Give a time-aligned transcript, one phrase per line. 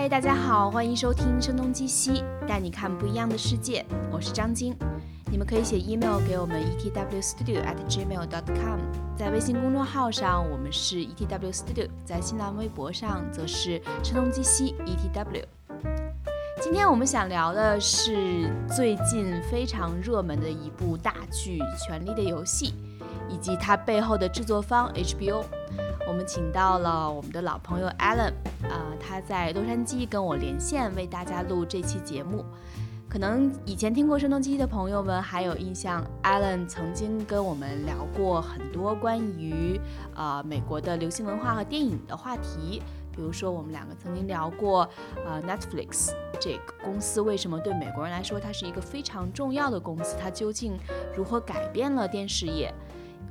[0.00, 3.84] 嗨，大家好，欢迎收听《声东击西》，带你看不一样的世界。
[4.10, 4.74] 我是张晶，
[5.30, 8.80] 你们可以写 email 给我们 etwstudio@gmail.com，
[9.14, 15.44] 在微信公众号上我们是 etwstudio，在新浪微博上则是声东击西 etw。
[16.62, 22.68] 今天我们想聊的是最近非常热门的一部大剧《权力的游戏》，
[23.28, 25.44] 以及它背后的制作方 HBO。
[26.10, 28.32] 我们请到了我们的老朋友 Alan，
[28.68, 32.44] 啊，他在洛杉矶跟我连线，为大家录这期节目。
[33.08, 39.80] 可能以前听过《声东击西》的朋友们还有印象，Alan 曾经跟我们聊过很多关于
[40.16, 42.82] 呃美国的流行文化和电影的话题。
[43.12, 44.88] 比如说，我们两个曾经聊过，
[45.24, 50.76] 呃，Netflix 这个公司为什么对美国人来说它是一个非常重要的公司，它究竟
[51.14, 52.74] 如何改变了电视业。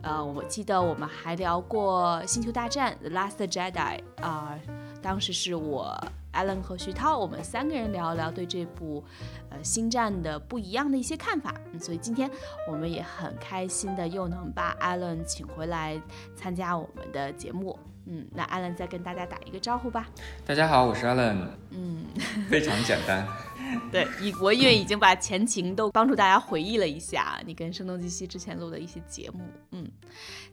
[0.01, 4.57] 呃，我记得我们还聊过《星球大战》The Last Jedi 啊，
[5.01, 5.93] 当时是我
[6.33, 9.03] Allen 和徐涛，我们三个人聊一聊对这部
[9.49, 11.53] 呃星战的不一样的一些看法。
[11.79, 12.29] 所以今天
[12.67, 16.01] 我们也很开心的又能把 Allen 请回来
[16.35, 17.77] 参加我们的节目。
[18.11, 20.09] 嗯，那 Alan 再跟大家打一个招呼吧。
[20.43, 21.47] 大家好，我是 Alan。
[21.69, 22.07] 嗯，
[22.49, 23.27] 非常简单。
[23.91, 29.41] 对，已我因为已经把前情都帮助大家回忆了一下，你跟声东击西之前录的一些节目，
[29.73, 29.87] 嗯，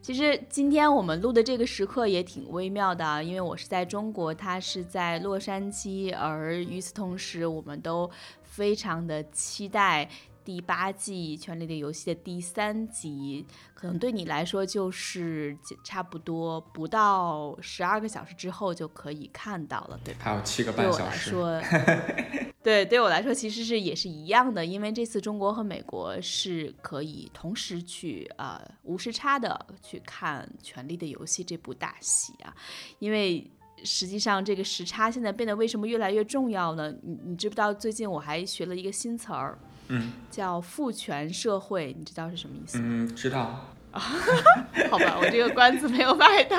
[0.03, 8.11] 其实今天我们录的这个时刻也挺微妙的，因为我是在中国，他是在洛杉矶，而与此同时，我们都
[8.43, 10.07] 非常的期待。
[10.47, 13.45] 第八季《权力的游戏》的第三集，
[13.75, 20.21] 可能对你来说就是差不多不到十二个小时之后就可以看到了，对吧？
[20.23, 21.33] 还有七个半小时。
[21.35, 32.55] 对我来说，对对我来说其实是也是一样的，因为这次中国和美国是可以同时去呃无时差的去看《权力的游戏》这部大戏啊，
[33.01, 33.51] 因为
[33.83, 36.95] 实际上这个时差现在变得为什么越来越重要呢？
[37.03, 37.75] 你你知不知道？
[37.75, 39.59] 最近我还学了一个新词儿。
[39.89, 42.85] 嗯，叫父权社会，你知道是什么意思吗？
[42.87, 43.73] 嗯，知道。
[43.97, 46.59] 好吧，我这个关子没有卖大，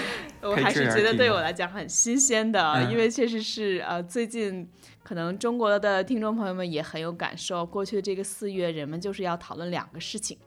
[0.40, 4.66] 我还是觉得对我来讲很新鲜的，因为确实是呃，最近
[5.02, 7.66] 可能中国的听众朋友们也很有感受。
[7.66, 10.38] 过去的这个四月，人们就是要讨论两个事情，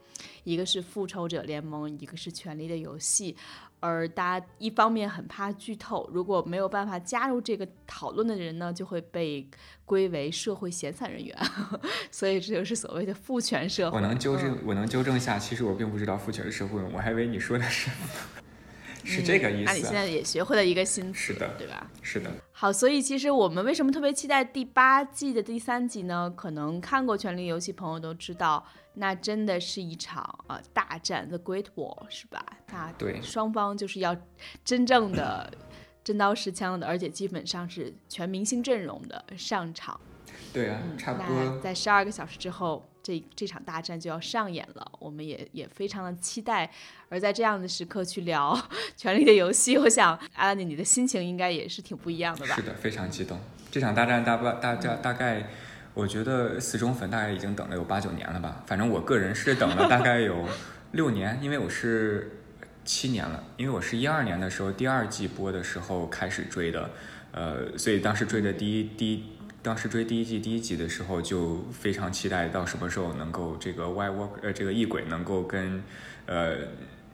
[0.43, 3.37] 一个是复仇者联盟，一个是权力的游戏。
[3.81, 9.45] 而大家一方面很怕剧透，如果没有办法加入这个讨论的人呢，就会被
[9.83, 11.37] 归为社会闲散人员，
[12.09, 13.97] 所以这就是所谓的父权社会。
[13.97, 17.89] 我能纠正，我能纠正一下，其实我并不知道父权社会，我还以为你说的是。
[19.03, 19.63] 是这个意思。
[19.65, 21.89] 那你现在也学会了一个新词，对吧？
[22.01, 22.31] 是的。
[22.51, 26.31] 好，所以其实我们为什么特别期待第八季的第三集呢？
[26.35, 28.63] 可能看过《权力游戏》朋友都知道，
[28.95, 32.45] 那真的是一场啊大战，The Great War，是吧？
[32.71, 34.15] 那对，双方就是要
[34.63, 35.51] 真正的
[36.03, 39.99] 真刀实枪的，而且基本上是全明星阵容的上场。
[40.53, 41.59] 对啊，差不多。
[41.59, 42.87] 在十二个小时之后。
[43.03, 46.69] 这这场大战就要上演了，我们也也非常的期待。
[47.09, 48.55] 而在这样的时刻去聊
[48.95, 52.55] 《权力的游戏》，我想安妮，你的心情应该也是挺不一样的吧？
[52.55, 53.39] 是的，非常激动。
[53.71, 55.49] 这场大战大不大大大概，
[55.93, 58.63] 我觉得死忠粉大概已经等了有八九年了吧。
[58.67, 60.47] 反正我个人是等了大概有
[60.93, 62.39] 六年，因为我是
[62.85, 66.89] 七年了，因为我是一二年的时候第二季播的时候开始追的，
[67.31, 69.25] 呃，所以当时追的第一第一。
[69.63, 75.83] 当时追第一季第一集的时候，就非常期待到什么时候能够这个 Y Walk 呃这个异鬼能够跟
[76.25, 76.57] 呃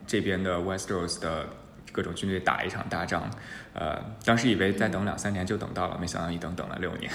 [0.06, 1.46] 这边的 Westeros 的
[1.92, 3.30] 各种军队打一场大仗，
[3.74, 7.10] 呃，当时以为再等两三年就等到了，没想到一等等了六年。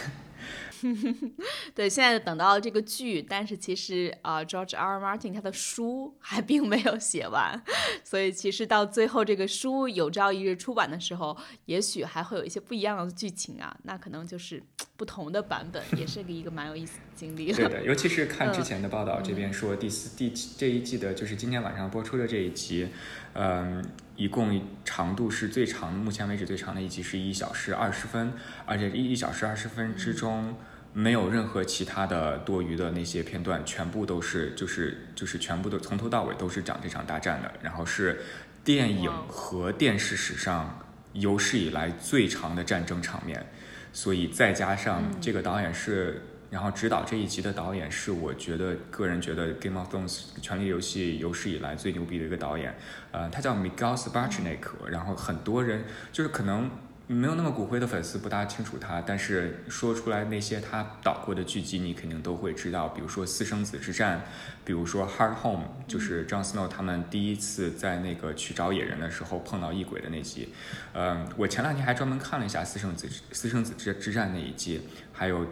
[1.73, 4.99] 对，现在等到这个剧，但是其实啊，George R.
[4.99, 4.99] R.
[4.99, 7.61] Martin 他的书 还并没有写完，
[8.03, 14.61] 所以其实到最后这个书有朝一日出版的时候，也许还会有一些不一样的剧情啊，那可能就是
[14.97, 17.51] 不同的版本，也是一个蛮有意思的经历。
[17.51, 22.89] 对的， 尤其是看之前的报道，这边说第四第这一季的就是今天晚上播出的这一集，
[23.33, 23.83] 嗯，
[24.15, 28.33] 一共长度是最长，目前为止最长的一集是一小时二十分，
[28.65, 30.56] 而且一一小时二十分之中。
[30.95, 38.22] 没有任何其他的多余的那些片段，全部都是就是就是全部都从头到尾都是讲这场大战的，然后是
[38.63, 40.80] 电影和电视史上
[41.13, 43.44] 有史以来最长的战争场面，
[43.92, 52.75] 所以再加上这个导演是，然后指导这一集的导演是我觉得个人觉得《Game of Thrones》权力游戏有史以来最牛逼的一个导演，
[53.12, 56.69] 呃，他叫 Miguel Sapochnik，然后很多人就是可能。
[57.05, 64.19] 没有那么骨灰的粉丝不大清楚他，但是说出来那些他导过的剧集，你肯定都会知道，比如说《私生子之战》，
[64.63, 70.53] 比如说《Hard Home》，就是 Jon Snow 他们第一次在那个去找野人的时候碰到异鬼的那集。
[70.94, 75.45] 嗯，我前两天还专门看了一下《私生子私生子之之战》那一集，还有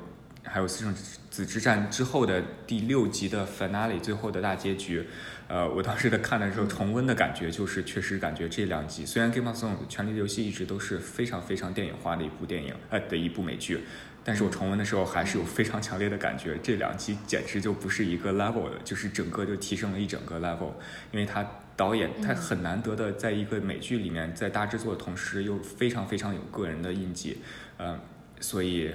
[0.44, 0.96] 还有《私生
[1.30, 5.06] 子之战》之后的第六集的 Finale 最后的大结局。
[5.52, 13.82] 呃，我当时在看的时候重温的感觉就是，确实感觉这两集虽然《Game of Thrones》权力的游戏一直都是非常非常电影化的一部电影，呃的一部美剧，
[14.24, 20.72] 但是我重温的时候还是有非常强烈的感觉，这两集简直就不是一个 level 的，就是整个就提升了一整个 level，
[21.12, 21.46] 因为他
[21.76, 27.40] 导演他很难得的在一个美剧里面，在大制作的同时又非常非常有个人的印记，
[27.78, 28.00] 嗯，
[28.40, 28.90] 所以。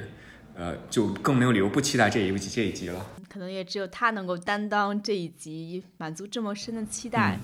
[0.59, 3.06] 呃，就更没有理由不期待这一集这一集了。
[3.28, 7.38] 可能也只有他能够担当这一集，满足这么深的期待。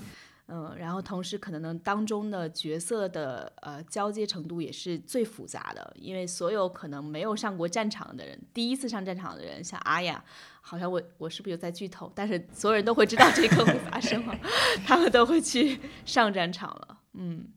[0.47, 10.21] 嗯，然后同时可能呢，当中的角色的呃交接程度也是最复杂的，因为所有可能没有上过战场的人，第一次上战场的人，像阿雅，
[10.59, 12.11] 好像我我是不是有在剧透？
[12.13, 14.37] 但是所有人都会知道这一刻会发生了，
[14.85, 16.97] 他们都会去上战场了。
[17.13, 17.47] 嗯，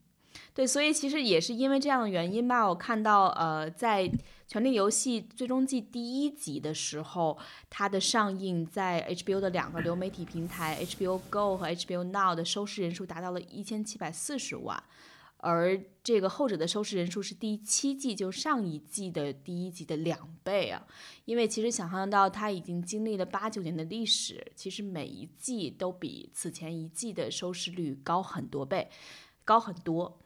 [0.53, 4.03] 对，所以其实也是因为这样的原因吧，我看到呃在。
[4.47, 7.37] 《权力游戏》最终季第一集的时候，
[7.69, 14.81] 它的上映在 HBO 的两个流媒体平台 HBO Go 和 HBO Now 的收视人数达到了一千七百四十万，
[15.39, 20.87] 而这个后者的收视人数是第七季就上一季的第一集的两倍啊！
[21.25, 28.89] 因为其实想象到它已经经历了八九年的历史，其实每一季都比此前一季的收视率高很多倍，
[29.43, 30.17] 高很多。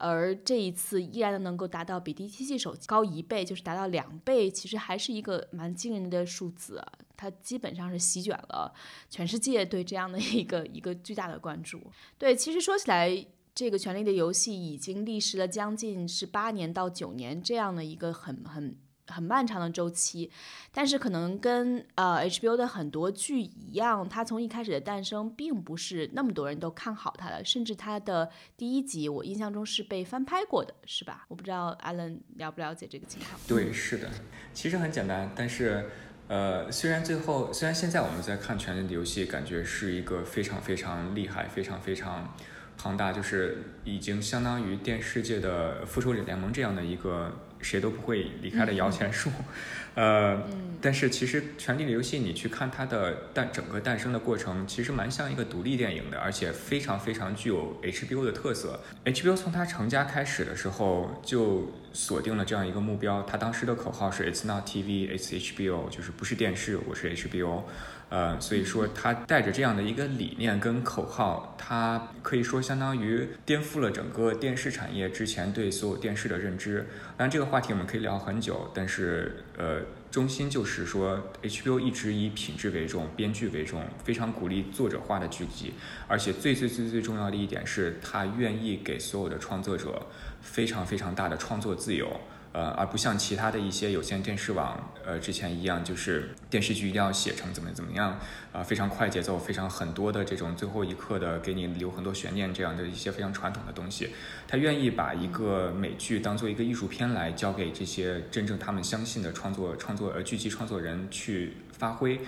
[0.00, 6.82] 而这一次依然能够达到比第七季手机高一倍，就是达到两倍，其实还是一个蛮惊人的数字。
[7.16, 8.72] 它基本上是席卷了
[9.10, 11.80] 全世界对这样的一个一个巨大的关注。
[12.16, 18.76] 对，其实说起来，这个《权力的游戏》已经历时了将近是八年到九年这样的一个很很。
[19.10, 20.30] 很漫长的周期，
[20.72, 31.26] 但是可能跟呃 HBO 的很多剧一样，它从一开始的诞生，并不是那么多人都看好它的，甚至它的第一集，我印象中是被翻拍过的，是吧？
[31.28, 33.40] 我不知道 Allen 了不了解这个情况。
[33.46, 34.08] 对，是的，
[34.54, 35.90] 其实很简单，但是
[36.28, 42.34] 呃，虽然最后，虽然现在我们在看《权力的游戏》，感觉是一个非常非常厉害、非常非常
[42.78, 47.46] 庞大，就是已经相当于电视界的《复仇者联盟》这样的一个。
[47.62, 49.30] 谁都不会离开的摇钱树，
[49.94, 50.42] 呃，
[50.80, 58.80] 但是其实《权力的游戏》你去看它的诞整个诞生的过程，其实蛮像一个独立电影的，而且非常非常具有 HBO 的特色。
[59.04, 67.62] HBO 从它成家开始的时候就锁定了这样一个目标，它当时的口号是 "It's not TV, it's HBO"，就是不是电视，我是 HBO。
[68.10, 76.86] 呃，所以说他带着这样的一个理念跟口号，他可以说相当于颠覆了整个电视产业之前对所有电视的认知。
[77.16, 79.80] 当然，这个话题我们可以聊很久，但是呃，
[80.10, 85.74] 中心就是说，HBO 一直以品质为重，编剧为重，非常鼓励作者化的剧集，
[86.08, 90.04] 而且最最最最重要的一点是，他愿意给所有的创作者
[90.40, 92.20] 非常非常大的创作自由。
[92.52, 98.18] 呃，而不像其他的一些有线电视网，呃，之前一样，就是电视剧一定要写成怎么怎么样，
[98.52, 104.10] 啊，非常快节奏，非常很多的这种最后一刻的给你留很多悬念这样的一些非常传统的东西，
[104.48, 112.20] 他愿意把一个美剧当做一个艺术片来交给这些真正他们相信的创作创作呃剧集创作人去发挥，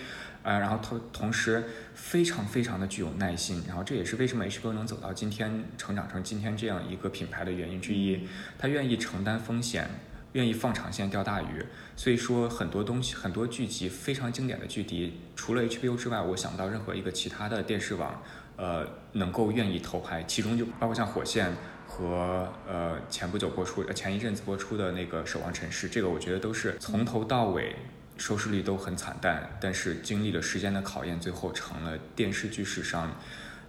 [0.45, 1.65] 呃，然后同同时
[1.95, 9.91] 非常非常的具有耐心，然后这也是为什么 HBO 能走到今天成长成今天这样一个品牌的原因之一，他愿意承担风险。
[10.33, 11.65] 愿意放长线钓大鱼，
[11.95, 18.23] 所以说很多东西，很多剧集非常经典的剧集，除了 HBO 之外，我想不到任何一个其他的电视网，
[18.57, 20.23] 呃，能够愿意投拍。
[20.25, 21.51] 其中就包括像《火线》
[21.87, 27.77] 和呃前不久播出，前一阵子播出的那个《守望城市》，这个我觉得都是从头到尾
[28.17, 33.15] 收视率都很惨淡，但是经历了时间的考验，最后成了电视剧史上。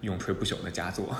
[0.04, 1.16] 永垂不朽的佳作，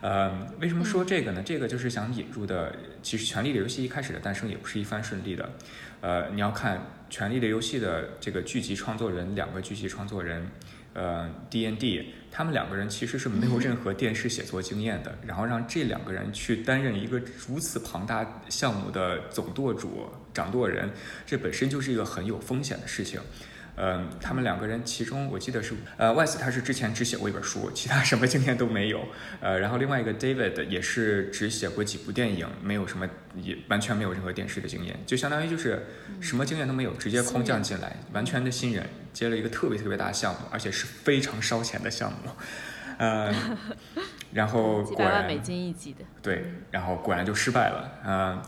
[0.00, 1.42] 呃，为什么说这个呢？
[1.44, 2.74] 这个就是想引入的。
[3.02, 5.50] 其实《权力的游戏》一开始的诞生也不是一帆顺利的，
[6.00, 6.78] 呃，你要看
[7.10, 10.48] 《权力的游戏》的这个剧集创作人，两个剧集创作人，
[10.94, 20.90] 呃，D N D，他们两个人其实是没有任何电视写作经验的，然后让这两个人去担任一个如此庞大项目的总舵主、掌舵人，
[21.26, 23.20] 这本身就是一个很有风险的事情。
[23.84, 29.04] 嗯，他们两个人，其中我记得是，呃，Wes 他是之前只写过一本书，其他什么经验都没有。
[29.40, 35.84] 呃，然后另外一个 David 也是只写过几部电影，没有什么，也完全没有任何电视的经验，就相当于就是
[36.20, 42.30] 什么经验都没有，直接空降进来，完全的新人，接了一个特别特别大的项目，而且是非常烧钱的项目。
[42.98, 43.34] 呃，
[44.32, 46.04] 然后几百万美金一集的。
[46.22, 48.00] 对，然后果然就失败了。
[48.06, 48.42] 嗯。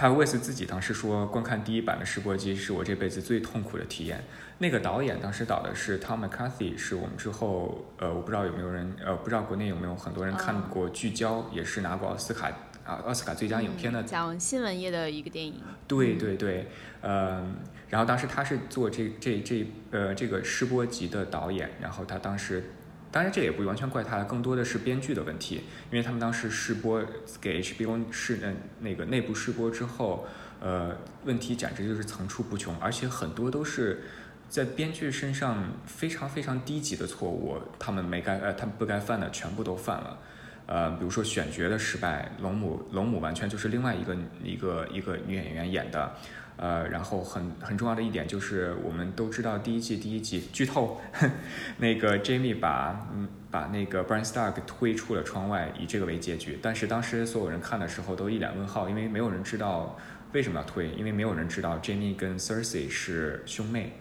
[0.00, 4.22] 他魏斯自己当时说，观看第一版的试播机是我这辈子最痛苦的体验。
[4.60, 12.48] 那个导演当时导的是 Tom McCarthy，是我们之后呃，我不知道有没有人呃，不知道国内有没有很多人看过《聚焦》，也是拿过奥斯卡
[12.84, 15.62] 啊奥斯卡最佳影片的，讲新闻业的一个电影。
[15.86, 16.66] 对对对，
[17.02, 17.46] 呃，
[17.88, 22.72] 然后当时他是做这这这呃这个试播集的导演，然后他当时，
[23.12, 25.62] 当然这也不完全怪他，更多的是编剧的问题，
[25.92, 27.00] 因为他们当时试播
[27.40, 30.26] 给 HBO 试嗯那个内部试播之后，
[30.60, 34.02] 呃，问题简直就是层出不穷，而且很多都是。
[34.48, 40.18] 在编剧身上非常非常低级的错误，他们没该呃，他们不该犯的全部都犯了，
[40.66, 46.14] 呃，比如说选角的失败，龙母龙母完全就是另外一个一个一个女演员演的，
[46.56, 50.98] 呃，然后很很重要的一点就是我们都知道第一季第一集剧透，
[51.76, 59.96] 那个 Jamie 把嗯把那个 Brian Stark 推出了窗外，以这个为结局，但是当时所有人看的时候都一脸问号，因为没有人知道
[60.32, 63.92] 为什么要推，因为没有人知道 Jamie 跟 Cersei 是兄妹。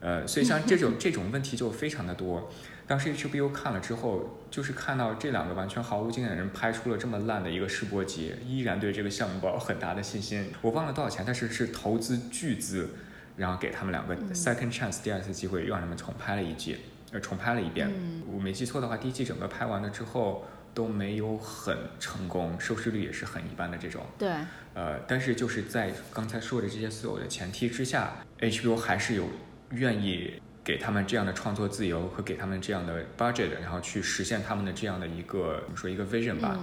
[0.00, 2.50] 呃，所以像这种这种问题就非常的多。
[2.86, 10.52] 当时 HBO 看了之后，就是看到这两个完全毫无经验的人拍出了这么烂的一个试播集，依然对这个项目抱有很大的信心。
[10.62, 12.90] 我忘了多少钱，但是是投资巨资，
[13.36, 16.76] 然后给他们两个 second chance 第二次机会，让他们重拍了一季，
[17.10, 17.90] 呃，重拍了一遍。
[18.32, 24.02] 我没记错的话，第一季整个拍完了之后都没有很成功，收视率也是很一般的这种。
[24.16, 24.30] 对。
[24.74, 29.24] 呃，但是就是在刚才说的这些所有的前提之下，HBO 还是有。
[29.70, 36.58] 愿意给他们这样的创作自由和给他们这样的 budget，然后去实现他们的这样的一个怎么说一个 vision 吧，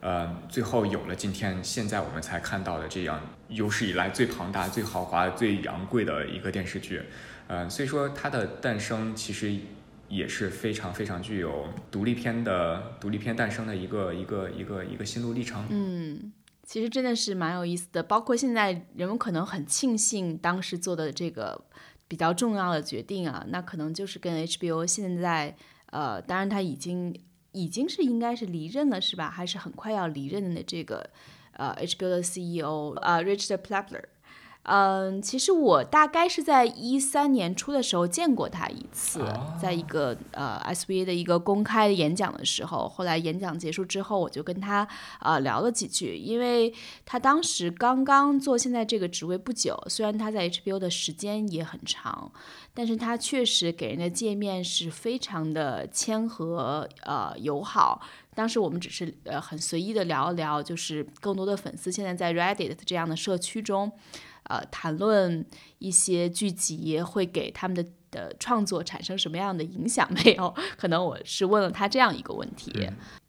[0.00, 7.02] 呃，最后有了今天现在我们才看到的这样有史以来最庞大、最豪华、最昂贵的一个电视剧，
[7.48, 9.52] 呃，所以说它的诞生其实
[10.08, 15.66] 也是非常非常具有独立片的独立片诞生的一个一个一个一个心路历程。
[15.70, 21.64] 嗯，其实真的是蛮有意思的，包括现在人们可能很庆幸当时做的这个。
[22.10, 25.54] 比较重要的决定啊，那可能就是跟 HBO 现在，
[25.92, 27.16] 呃，当然他已经
[27.52, 29.30] 已经是应该是离任了，是吧？
[29.30, 31.08] 还是很快要离任的这个，
[31.52, 34.02] 呃，HBO 的 CEO 啊，Richard Plepler。
[34.64, 39.26] 嗯，其实我大概是在一三年初的时候见过他一次，
[39.60, 42.86] 在一个呃 SBA 的一个公开演讲的时候。
[42.86, 44.86] 后来演讲结束之后，我就跟他
[45.20, 46.72] 呃聊了几句，因为
[47.06, 52.30] 他当时刚刚做现在这个职位不久，虽然他在 HBO 的时间也很长，
[52.74, 58.02] 但是他确实给人的界面是非常的谦和呃友好。
[58.34, 63.90] 当时我们只是呃很随意的聊一聊，就是更多的粉丝现在在 Reddit 这样的社区中。
[64.50, 65.46] 呃，谈论
[65.78, 70.52] 一些剧集会给他们的的创作产生什么样的影响 没有？
[70.76, 72.72] 可能我是问了他这样一个问题，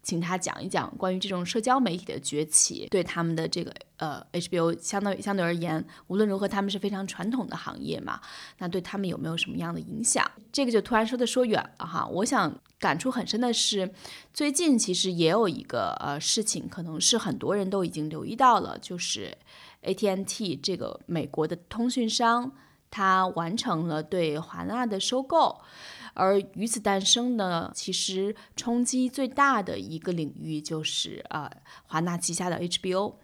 [0.02, 8.20] 请他讲一讲关于这种社交媒体的崛起对他们的这个呃 HBO 相当于相对而言，无论如何他们是非常传统的行业嘛，
[8.58, 10.28] 那对他们有没有什么样的影响？
[10.52, 12.06] 这个就突然说的说远了哈。
[12.06, 13.92] 我想感触很深的是，
[14.34, 19.38] 最近其实也有一个呃事情，可能是很多人都已经留意到了，就是。
[19.84, 22.52] AT&T 这个美国的通讯商，
[22.88, 25.60] 它完成了对华纳的收购，
[26.14, 31.50] 而与此诞生的其实冲击最大的一个领域就是呃
[31.86, 33.14] 华纳旗下的 HBO。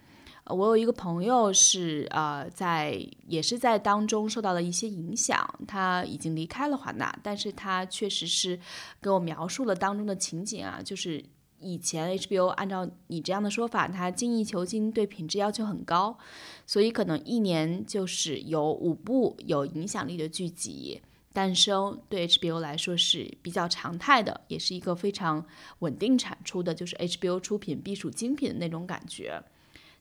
[0.47, 8.59] 我有一个朋友是呃在也是在当中受到了一些影响，他已经离开了华纳，但是他确实是
[9.03, 11.25] 给我描述了当中的情景啊，就是。
[11.61, 16.17] 以前 HBO 按照你这样的说法，它精益求精，对品质要求很高，
[16.65, 21.03] 所以可能一年就是有五部有影响力的剧集
[21.39, 25.47] 诞生，对 HBO 来说是比较常态的，也是一个非常
[25.79, 29.41] 稳定产出的，就是 HBO 出品必属精品的那种感觉。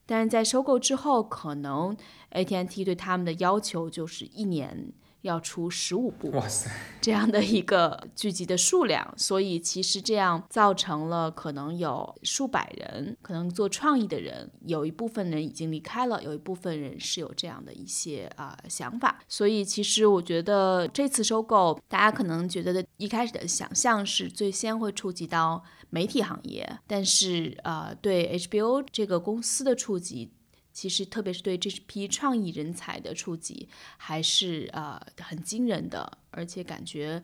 [0.04, 1.96] 但是在收购之后，可能
[2.32, 4.92] AT&T 对他们的要求就是一年。
[5.22, 6.70] 要出十五部，哇塞，
[7.00, 30.30] 这样的一个剧集的数量，所以其实这样造成了可能有数百人，可能做创意的人，有一部分人已经离开了，有一部分人是有这样的一些啊想法，所以其实我觉得这次收购，大家可能觉得的一开始的想象是最先会触及到媒体行业，但是呃，对 HBO 这个公司的触及。
[30.78, 36.08] 其实，特别是对这批创意人才的触及，还是呃很惊人的。
[36.30, 37.20] 而且感觉，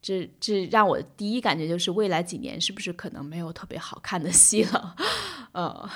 [0.00, 4.96] 这这让我第一感觉就是，未来几年是不是可能没有特别好看的戏了？
[5.54, 5.88] 呃，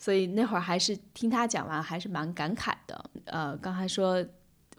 [0.00, 3.10] 所以那会儿还是听他讲完，还是蛮感慨的。
[3.26, 4.26] 呃，刚才说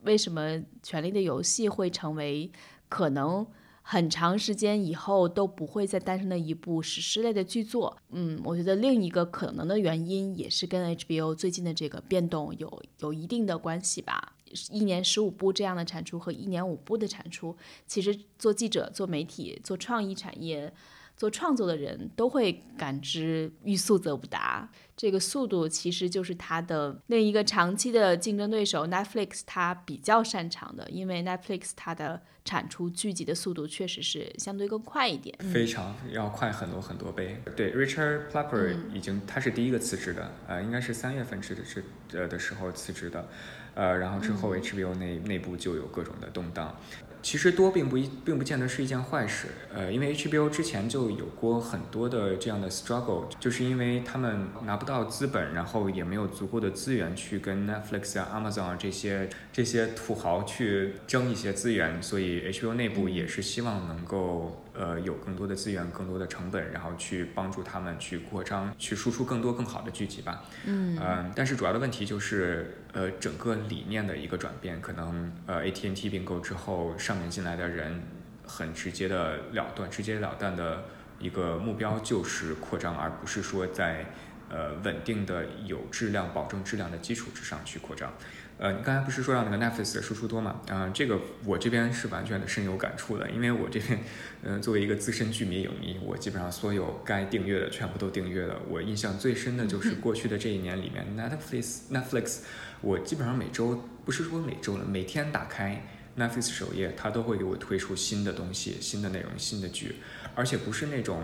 [0.02, 0.42] 为什么
[0.84, 2.52] 《权力的游戏》会成为
[2.90, 3.48] 可能
[3.82, 7.98] 很长时间以后都不会再诞生的一部史诗类的剧作。
[8.12, 14.36] 嗯，我觉得另一个可能的原因也是跟 HBO 最近的这个变动有有一定的关系吧。
[14.70, 17.56] 一年十五部这样的产出和一年五部的产出，
[17.88, 20.74] 其实做记者、做媒体、做创意产业。
[21.18, 24.68] 做创作的人都会感知欲速则不达，
[25.02, 37.42] 这个速度其实就是它的另一个长期的竞争对手 Netflix，它比较擅长的，因为 Netflix 它的产出剧集的速度确实是相对更快一点，非常要快很多很多倍。
[37.56, 43.28] 对，Richard Plepper 已经他是第一个辞职的，呃，应该是三月份辞职呃的时候辞职的，
[43.74, 46.80] 呃，然后之后 HBO 内内部就有各种的动荡。
[47.22, 64.58] 其实多并不一并不见得是一件坏事，呃，因为 HBO 之前就有过很多的这样的 struggle，就是因为他们拿不到资本，然后也没有足够的资源去跟 Netflix 啊、Amazon 啊这些这些土豪去争一些资源，所以 HBO 内部也是希望能够。
[64.74, 70.46] 呃，有更多的资源，更多的成本，然后去帮助他们去扩张，去输出更多更好的剧集吧。
[70.66, 78.02] 嗯呃，但是主要的问题就是，呃，整个理念的一个转变，可能呃，AT&T 并购之后，上面进来的人
[78.46, 80.84] 很直接的了断，直截了当的
[81.20, 84.06] 一个目标就是扩张，而不是说在
[84.50, 88.12] 呃稳定的有质量、保证质量的基础之上去扩张。
[88.58, 90.62] 呃，你刚才不是说让那个 Netflix 的输出多嘛？
[90.70, 94.00] 嗯，这个我这边是完全的深有感触的，因为我这边，
[94.44, 98.62] 嗯， 作为一个资深剧迷影迷，我基本上所有该订阅的全部都订阅了。
[98.70, 102.42] 我印象最深的就是过去的这一年里面，Netflix Netflix，
[102.82, 105.86] 我基本上每周不是说每周了，每天打开
[106.18, 109.96] Netflix 首页，它都会给我推出新的东西、新的内容、新的剧，
[110.36, 111.24] 而且不是那种，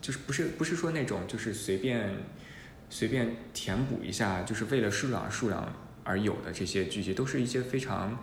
[0.00, 2.10] 就是不是不是说那种就是随便
[2.88, 5.72] 随便填补一下，就是为了数量数量。
[6.06, 8.22] 而有的这些剧集都是一些非常，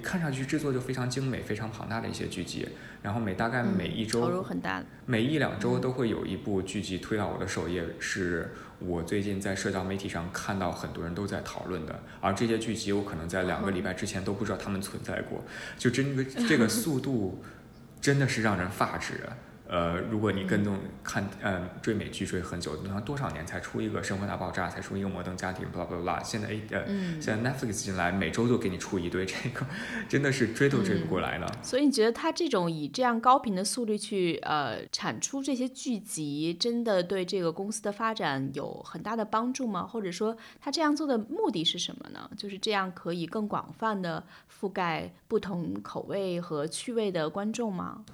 [0.00, 2.68] 看上去制作就非常精美、非常庞大的一些剧集。
[3.02, 12.00] 然后每大概每一周，投入很大，每一两周都会有一部剧集推到我的首页，是我最近在社交媒体上看到很多人都在讨论的。
[12.20, 15.44] 而这些剧集，我可能在两个礼拜之前都不知道他们存在过。
[15.78, 17.42] 就真的这个 速度，
[18.00, 19.20] 真的是让人发指。
[19.70, 26.24] 呃，如果你跟踪看，嗯，追美剧追很久，你看多少年才出一个《生活大爆炸》，才出一个《摩登家庭》，blah blah blah。
[26.24, 26.86] 现在 A 呃，
[27.20, 29.64] 现在 Netflix 进来，每周都给你出一堆，这个
[30.08, 31.46] 真的是追都追不过来了。
[31.62, 39.86] 所以你觉得他这种以这样高频的速率去呃产出这些剧集，真的对这个公司的发展有很大的帮助吗？
[39.86, 42.28] 或者说他这样做的目的是什么呢？
[42.36, 44.24] 就是这样可以更广泛的
[44.60, 48.04] 覆盖不同口味和趣味的观众吗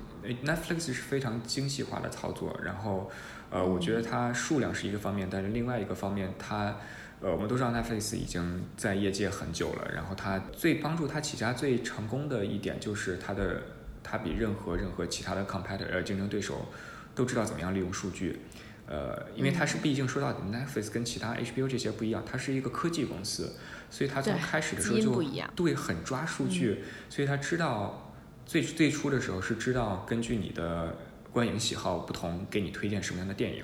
[0.44, 1.40] ？Netflix 是非常。
[1.46, 3.10] 精细化的操作，然后，
[3.50, 6.76] 呃，我觉得它数量是一个方面，但是另外一个方面，它，
[7.20, 13.62] 呃，我们都知道 Netflix 已经在业界很久了，然后它最帮助它起家最成功的一点就是它的，
[14.02, 16.66] 它比任何任何其他的 competitor 呃竞争对手
[17.14, 18.40] 都知道怎么样利用数据，
[18.86, 23.54] 呃，因为它是毕竟说到底，Netflix 跟其他 HBO 这些不一样，它是一个科技公司，
[23.90, 25.22] 所以它从开始的时候就
[25.54, 28.12] 对很抓数据，所以它知道
[28.44, 30.94] 最最初的时候是知道根据你的。
[31.36, 33.62] 观影喜好不同，给你推荐什么样的电影。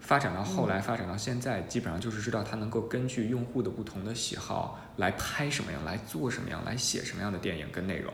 [0.00, 8.10] 发展到后来，发展到现在，基本上就是知道它能够根据用户的不同的喜好来拍什么样，来做什么样，来写什么样的电影跟内容。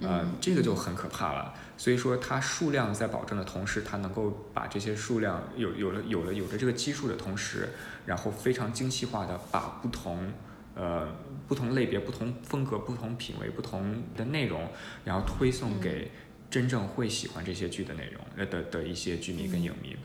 [0.00, 1.52] 呃，这个就很可怕了。
[1.76, 7.68] 所以说，它数量在保证的同时，它能够把这些数量有有了有了有了这个基数的同时，
[8.06, 10.32] 然后非常精细化的把不同
[10.74, 11.06] 呃
[11.46, 14.66] 不同类别、不同风格、不同品味、不同的内容，
[15.04, 16.10] 然后推送给。
[16.50, 19.96] 真正会喜欢这些剧的内容，呃的的一些剧迷跟影迷，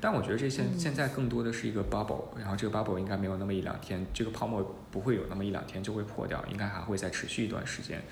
[0.00, 8.02] 但我觉得这现现在更多的是一个 bubble，然后这个 bubble 应该没有那么一两天，这个泡沫不会有那么一两天就会破掉，应该还会再持续一段时间，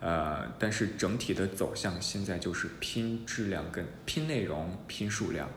[0.00, 5.48] 呃，但是整体的走向现在就是拼质量跟拼内容拼数量。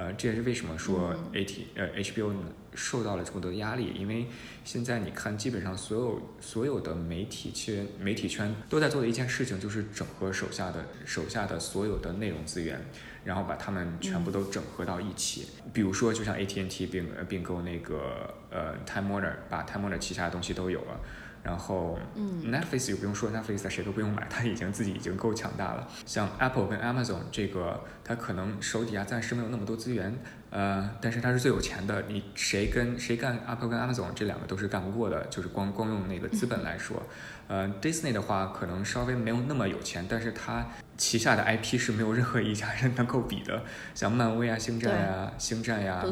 [0.00, 2.32] 呃，这也是为什么说 A T 呃 H B O
[2.74, 4.24] 受到了这么多压力，因为
[4.64, 12.80] 现在你看，基本上所有所有的媒体圈媒体圈都在做的一件事情，就是整合手下的手下的所有的内容资源，
[13.26, 15.48] 然后把它们全部都整合到一起。
[15.74, 20.98] 比如说，就像 A T N T 并并购那个呃 Time Warner，把 Time Warner 旗下的东西都有了。
[21.42, 25.88] 然后，Netflix 又不用说，Netflix 谁都不用买，它已经自己已经够强大了。
[26.04, 30.14] 像 Apple 跟 Amazon 这个，它可能手底下暂时没有那么多资源，
[30.50, 32.04] 呃，但是它是最有钱的。
[32.08, 37.02] 你谁跟谁干 Apple 跟 Amazon 这两个都是干不过的，就是光光用那个资本来说。
[37.48, 40.66] 呃，Disney 的话可能稍微没有那么有钱，但是它
[41.00, 46.04] 旗下的 IP 是没有任何一家人能够比的，像漫威啊、星战呀、星战呀、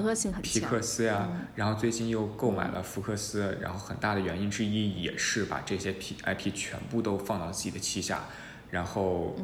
[0.42, 8.24] 皮克斯呀，然后最近又购买了福克斯，然后很大的原因之一也是把这些 P IP 全部都放到自己的旗下，
[8.70, 9.36] 然后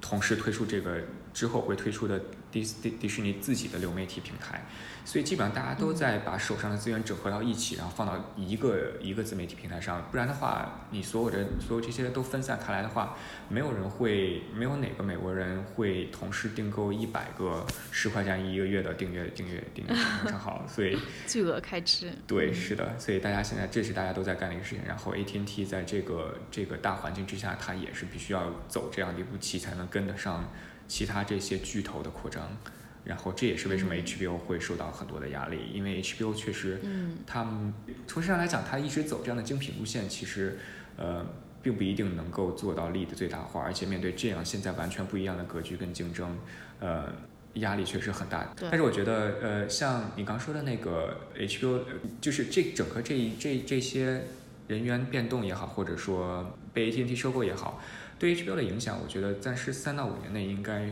[0.00, 1.00] 同时推出这个
[1.32, 2.20] 之后会推出的
[2.52, 4.64] 迪迪迪士尼自己的流媒体平台。
[5.04, 10.02] 所以基本上大家都在把手上的资源整合到一起，然后放到一个一个自媒体平台上。
[10.10, 13.16] 不然的话，你所有的所有这些都分散开来的话，
[13.48, 19.94] 没有人会，没有哪个美国人会同时订购一百个十块钱一个月的订阅订阅订阅
[20.26, 20.64] 账号。
[20.66, 22.10] 所以 巨额开支。
[22.26, 22.98] 对，是的。
[22.98, 24.84] 所以大家现在这是大家都在干的一个事情。
[24.86, 30.48] 然后 AT&T 在这个这个大环境之下，它也是必须要走这样的一步棋，才能跟得上
[30.88, 32.56] 其他这些巨头的扩张。
[33.04, 37.72] 然后这也是为什么 HBO 会受到很多的压力，因为 HBO 确实，嗯，他们
[38.06, 40.58] 从实际上来讲，他一直走这样的精品路线，其实，
[40.96, 41.26] 呃，
[41.62, 46.34] 并不一定能够做到利益的最大化，而且面对这样现在完全不一样的格局跟竞争，
[46.80, 47.12] 呃，
[47.54, 48.54] 压力确实很大。
[48.58, 51.80] 但是我觉得，呃，像你刚说的那个 HBO，
[52.22, 54.22] 就是这整个这一这这些
[54.66, 57.82] 人员变动也好，或者说被 AT&T 收购也好，
[58.18, 60.90] 对 HBO 的影响，我觉得暂时三到五年内应该。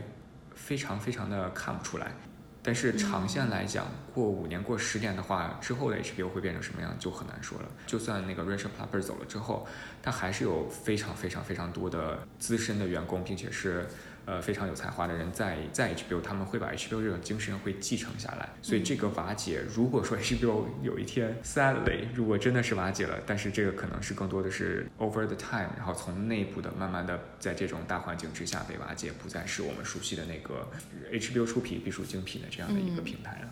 [0.73, 2.11] 非常非常的看不出来，
[2.63, 7.67] 但是长线来讲，过五年过十年的话，之后的 HBO 会变成什么样就很难说了。
[7.85, 9.67] 就算那个 Richard Plapper 走了之后，
[10.01, 13.87] 他还是有非常非常非常多的资深的员工，并且是。
[14.25, 18.49] 呃，非常有才华的人在在 HBO，他们会把 HBO 这种精神会继承下来。
[18.61, 30.69] 所以这个瓦解，如果说 HBO 有一天 sadly 如果真的是瓦解了，但是这个可能是更多的是 over the time，然后从内部的慢慢的在这种大环境之下被瓦解，不再是我们熟悉的那个
[31.11, 33.49] HBO 出品必属精品的这样的一个平台了。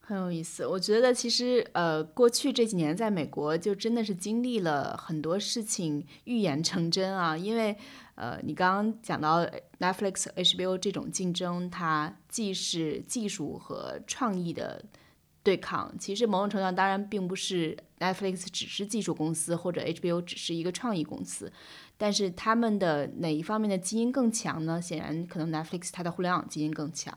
[0.00, 7.76] 很有意思，我觉得其实呃，过去这几年在美国就真的是经历了很多事情预言成真啊，因为。
[8.16, 9.46] 呃，你刚刚讲到
[9.78, 14.82] Netflix、HBO 这种竞争，它既是技术和创意的
[15.42, 15.94] 对抗。
[15.98, 21.52] 其实某种程度上，当然并不是 Netflix 只是技术公司，或者 HBO 只是一个创意公司。
[21.98, 24.80] 但是他们的哪一方面的基因更强呢？
[24.80, 27.14] 显然，可能 Netflix 它的互联网基因更强，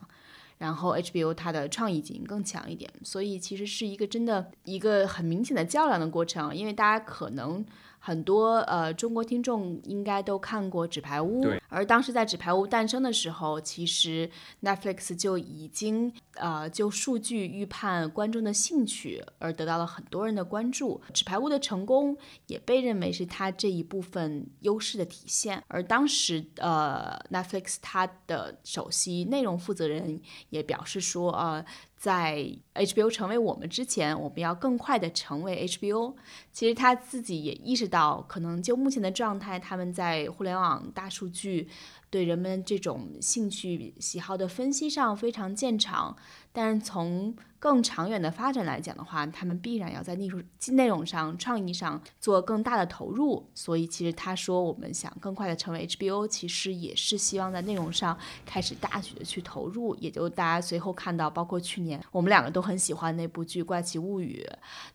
[0.57, 2.91] 然后 HBO 它的创意基因更强一点。
[3.03, 7.65] 所以其实是一个真的一个很明显的较量的过程，因为大家可能。
[7.99, 14.29] 很多呃中国听众应该都看过《纸牌屋》，而当时在《纸牌屋》诞生的时候，其实
[14.61, 25.63] Netflix 就已经呃就数据预判观众的兴趣而得到了很多人的关注，《纸牌屋》的成功也被认为是它这一部分优势的体现。
[25.67, 31.65] 而当时呃 Netflix 它的首席内容负责人也表示说呃。
[31.99, 36.15] 在 HBO 成为我们之前，我们要更快的成为 HBO。
[36.53, 41.67] 其实他自己也意识到，可能就目前的状态，他们在互联网大数据。
[42.09, 46.15] 对人们这种兴趣喜好的分析上非常见长，
[46.51, 53.45] 但是从更长远的发展来讲的话，他们必然要在内容内容上、创意上做更大的投入。
[53.53, 59.93] 所以，其实他说我们想更快的成为 HBO，其实也是希望在内容上开始大举的去投入。
[59.95, 64.43] 也就大家随后看到，包括去年我们两个都很喜欢那部剧《怪奇物语》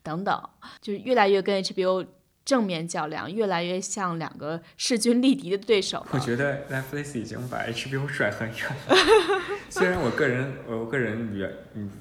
[0.03, 0.42] 等等，
[0.81, 2.07] 就是越来越跟 HBO。
[2.44, 6.07] 正面较量，越来越像两个势均力敌的对手。
[6.11, 8.96] 我觉得 Netflix 已经把 HBO 甩很远了。
[9.70, 11.50] 虽然我个人，我个人远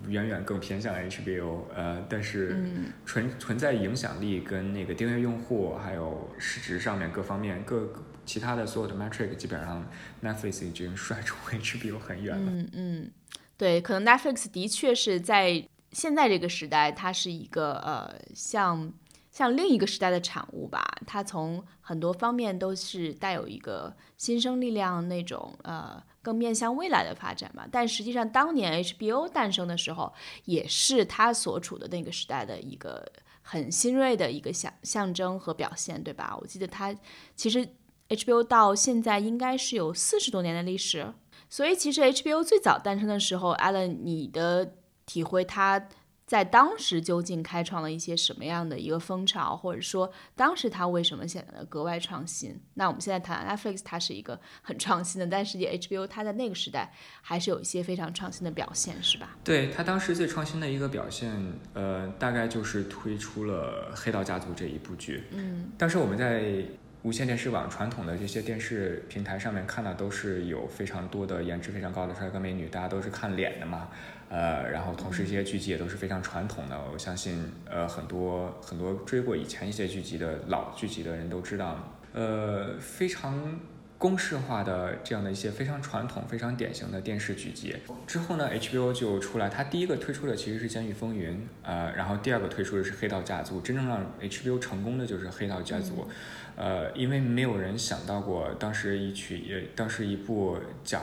[0.10, 2.58] 远远更偏向 HBO，呃，但是
[3.06, 7.92] 存存在影响力跟那个订阅用户，还有市值上面各方面各
[8.26, 9.90] 其他的所有的 metric，基本上
[10.22, 12.52] Netflix 已经甩出 HBO 很远了。
[12.52, 13.12] 嗯嗯，
[13.58, 18.92] 对，可能 Netflix 的确是在现在这个时代，它是一个呃像。
[19.34, 27.66] 像另一个时代的产物吧，它从很多方面都是带有一个新生力量那种呃更面向未来的发展嘛。
[27.72, 30.14] 但实际上，当年 HBO 诞生的时候，
[30.46, 36.38] 也是它所处的那个时代的一个很新锐的一个象象征和表现，对吧？
[36.40, 36.96] 我记得它
[37.36, 37.68] 其实
[38.10, 41.12] HBO 到现在应该是有四十多年的历史，
[41.50, 44.76] 所以其实 HBO 最早诞生的时候，Allen，你的
[45.08, 45.90] 体会它。
[46.34, 52.60] 在当时究竟开创了一些什么样的一个风潮，或者说当时它为什么显得格外创新？
[52.74, 56.92] 那我们现在谈 Netflix，它是一个很创新的，但实际 HBO 它在那个时代
[57.22, 59.38] 还是有一些非常创新的表现，是吧？
[59.44, 61.32] 对它当时最创新的一个表现，
[61.76, 65.26] 呃，大概就是推出了《黑道家族》这一部剧。
[65.34, 66.66] 嗯，当时我们在
[67.04, 73.90] 无线电视网传统的这些电视平台上面看到，都是有非常多的颜值非常高的帅哥美女，大家都是看脸的嘛。
[74.30, 83.60] 呃，然后同时这些剧集也都是非常传统的，我相信呃很多很多追过以前一些剧集的老剧集的人都知道，呃非常
[83.98, 87.76] 公式化的这样的一些非常传统、非常典型的电视剧集。
[88.08, 93.60] 之后呢，HBO 就出来，它第一个推出的其实是《监狱风云》，呃，然后第二个推出的是《黑道家族》。
[93.62, 95.94] 真正让 HBO 成功的就是《黑道家族》，
[96.56, 101.02] 呃，因为没有人想到过，当时一曲也，当时一部讲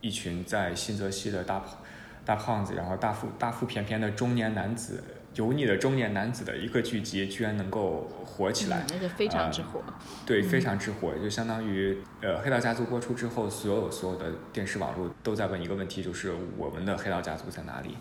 [0.00, 1.78] 一群在新泽西的大胖
[2.24, 5.02] 大胖子，然后大腹大腹便便的中年男子。
[5.34, 9.80] 油腻的中年男子的一个剧集，居然能够火起来，那就非常之火。
[10.26, 17.96] 对，非常之火，就相当于呃，《黑道家族》播出之后，所有所有的电视网络都在问一个问题，就是我们的《黑道家族》在哪里？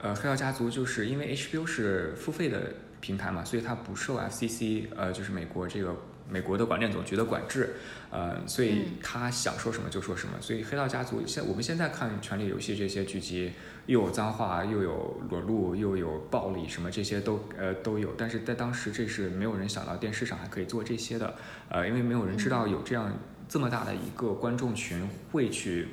[0.00, 5.94] 呃，《黑道家族》就是因为 HBO 是付费的平台嘛，所以它不受 FCC，呃，就是美国这个。
[6.30, 7.74] 美国的广电总局的管制，
[8.10, 10.34] 呃，所以他想说什么就说什么。
[10.40, 13.52] 所以《黑道家族》现我们现在看《权力游戏》这些剧集，
[13.86, 18.14] 又有脏话，又有裸露，又有暴力，什么这些都呃都有。
[18.16, 21.34] 但是在当时，这是没有人想到电视上还可以做这些的，
[21.68, 23.12] 呃，因为没有人知道有这样
[23.48, 25.88] 这么大的一个观众群会去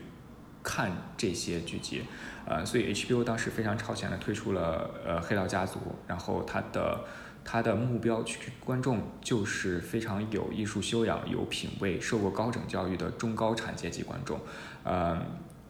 [0.62, 2.04] 看这些剧集，
[2.46, 7.06] 呃，所以 HBO 当时非常超前的推出了呃《黑道家族》，然后它的。
[7.50, 14.38] 他的目标去观众就是非常有艺术修养、有品位、受过高等教育的中高产阶级观众，
[14.84, 15.26] 呃，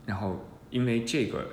[0.08, 1.48] 然后因为这个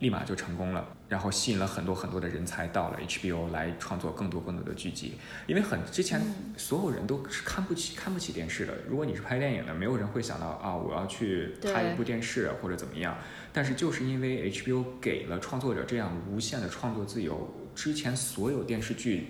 [0.00, 5.14] 立马就成功了，然后吸引了很多很多的人才到了 HBO 来创作更多更多的剧集。
[5.46, 6.20] 因为很之前
[6.58, 13.16] 所有人都是看不起看不起电视的，如果你是拍电影的，没有人会想到啊我要去拍一部电视或者怎么样。
[13.50, 19.28] 但是就是因为 HBO 给了创作者这样无限的创作自由，之前所有电视剧。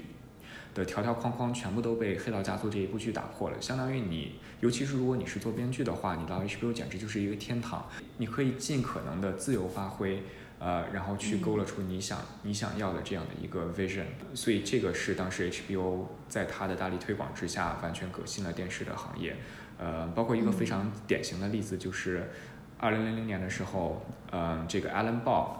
[0.74, 7.86] 的条条框框全部都被《黑道家族》这一部剧打破了，相当于你，尤其是如果你是做编剧的话，你到 HBO 简直就是一个天堂，
[8.18, 10.22] 你可以尽可能的自由发挥，
[10.58, 14.06] 呃，然后去勾勒出你想你想要的这样的一个 vision。
[14.34, 19.36] 所以这个是当时 HBO 在它的大力推广之下，完全革新了电视的行业。
[19.78, 22.30] 呃，包括一个非常典型的例子就是，
[22.78, 25.50] 二零零零年的时候，嗯，这个 Alan Ball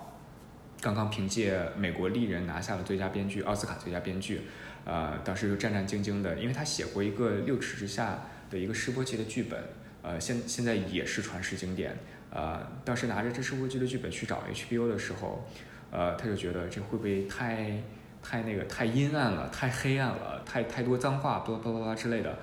[0.80, 4.42] 刚刚凭借《美国丽人》拿下了最佳编剧奥斯卡最佳编剧。
[4.84, 8.18] 呃，当时就战战兢兢的，因为他写过一个六尺之下
[8.50, 9.62] 的一个试播集的剧本，
[10.02, 11.96] 呃，现现在也是传世经典。
[12.30, 15.48] 呃，当时拿着这试播集的剧本去找 HBO 的时候，
[15.90, 17.80] 呃，他就觉得这会不会太
[18.22, 22.36] 太那个太阴暗了，太黑暗了，太太多脏话，巴拉巴拉巴拉之类的。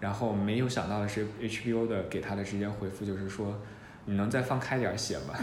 [0.00, 3.58] 然后没有想到的是，HBO 的给他的直接回复就是说，
[4.04, 5.34] 你能再放开点写吗？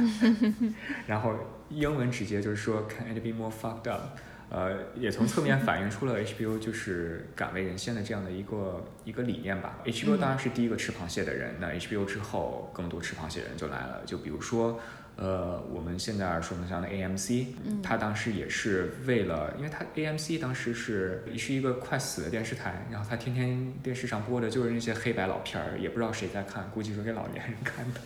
[1.07, 1.33] 然后
[1.69, 4.17] 英文直接就是说，Can it be more fucked up？
[4.53, 9.79] 呃，也从侧面反映出了 HBO 就是敢为人先的这样的一个一个理念吧。
[9.85, 14.01] HBO 当然是第一个吃螃蟹的人，那 HBO 之后更多吃螃蟹的人就来了。
[14.05, 14.77] 就比如说，
[15.15, 17.45] 呃，我们现在耳熟能详的 AMC，
[17.81, 28.01] 他当时也是为了，因为他 AMC 当时是是一个快死的电视台，然后他天天电视上播的就是那些黑白老片儿，也不知道谁在看，估计是给老年人看的。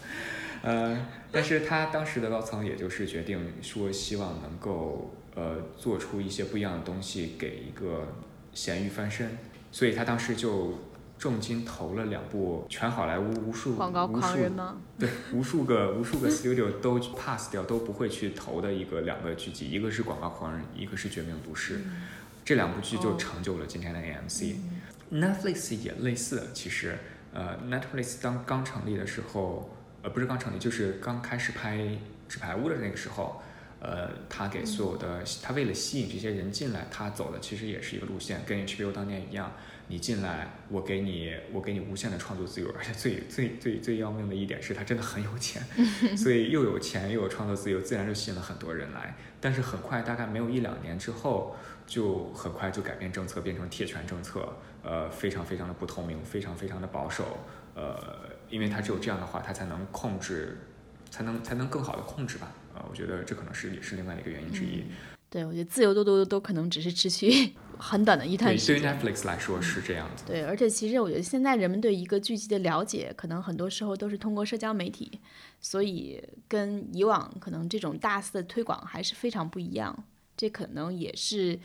[0.62, 5.12] 呃，但是他当时的高层也就是决定说，希望能够。
[5.36, 8.08] 呃，做出一些不一样的东西给一个
[8.54, 9.38] 咸鱼翻身，
[9.70, 10.80] 所以他当时就
[11.20, 14.78] 重金投了两部全好莱坞无数广告狂人吗？
[14.98, 21.82] 对， 无数个无数个 studio 都 pass 掉都不会去投的一个两个剧集，一个是广告狂人，一个是绝命毒师，
[22.46, 24.56] 这两部剧就成就了今天的 AMC。
[25.12, 26.98] Netflix 也类似，其实
[27.34, 29.70] 呃，Netflix 当刚成立的时候，
[30.02, 31.98] 呃，不是刚成立，就是刚开始拍
[32.30, 33.42] 纸牌屋的那个时候。
[33.86, 39.52] 呃，他给所有的，他为了吸引这些人进来，他走的其实也是一个路线，跟 HBO 当年一样。
[39.88, 45.62] 你进来，我给你，我给你无限的创作自由，而且最最最最要命的一点是他真的很有钱，
[46.18, 49.16] 所以又有钱又有创作自由，自然就吸引了很多人来。
[49.40, 57.38] 但是很快，大概没有一两年之后，就很快就改变政策，变成铁拳政策，呃，非常非常的不透明，非常非常的保守，
[57.76, 57.96] 呃，
[58.50, 60.58] 因为他只有这样的话，他才能控制，
[61.16, 62.52] 才能才能更好的控制吧。
[62.74, 64.84] 啊，我觉得这可能是也是另外的一个原因之一。
[65.30, 68.82] 对，我觉得自由度都都可能只是持续 很短的一段时间。
[68.82, 70.26] 对于 Netflix 来说是这样子。
[70.28, 75.20] 对，而且其实我觉得现在人们对一个剧集的了解，可能很多时候都是通过社交媒体，
[75.62, 80.04] 所以跟以往可能这种大肆的推广还是非常不一样。
[80.36, 81.58] 这可能也是。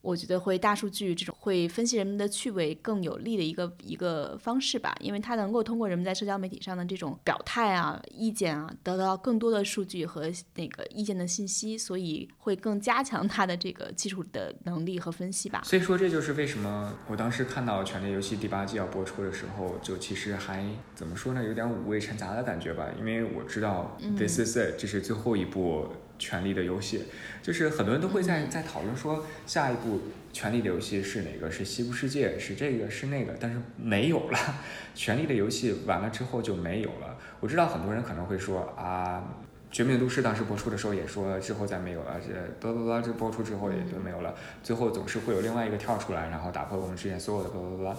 [0.00, 15.62] 我觉得会大数据这种会分析人们的趣味更有利的一个一个方式吧，因为它能够通过人们在社交媒体上的这种表态啊、意见啊，得到更多的数据和那个意见的信息，所以会更加强它的这个技术的能力和分析吧。
[15.64, 25.88] 所以说，这就是为什么我当时看到《权力游戏》第八季要播出的时候，就其实还怎么说呢，有点五味陈杂的感觉吧，因为我知道《This Is It》这是最后一部。
[26.18, 26.98] 权力的游戏》，
[27.42, 29.96] 就是很多人都会在在讨论说下一部
[30.32, 31.50] 《权力的游戏》是哪个？
[31.50, 32.30] 是《西部世界》？
[32.38, 32.90] 是这个？
[32.90, 33.34] 是那个？
[33.38, 34.36] 但是没有了，
[34.94, 37.16] 《权力的游戏》完了之后就没有了。
[37.40, 39.22] 我知道很多人可能会说啊。
[39.70, 44.34] 《绝命毒师》当时播出的时候也说之后再没有了，这巴拉巴拉这播出之后也就没有了。
[44.62, 47.96] 最后总是会有另外一个跳出来，然后打破我们之前所有的巴拉巴拉。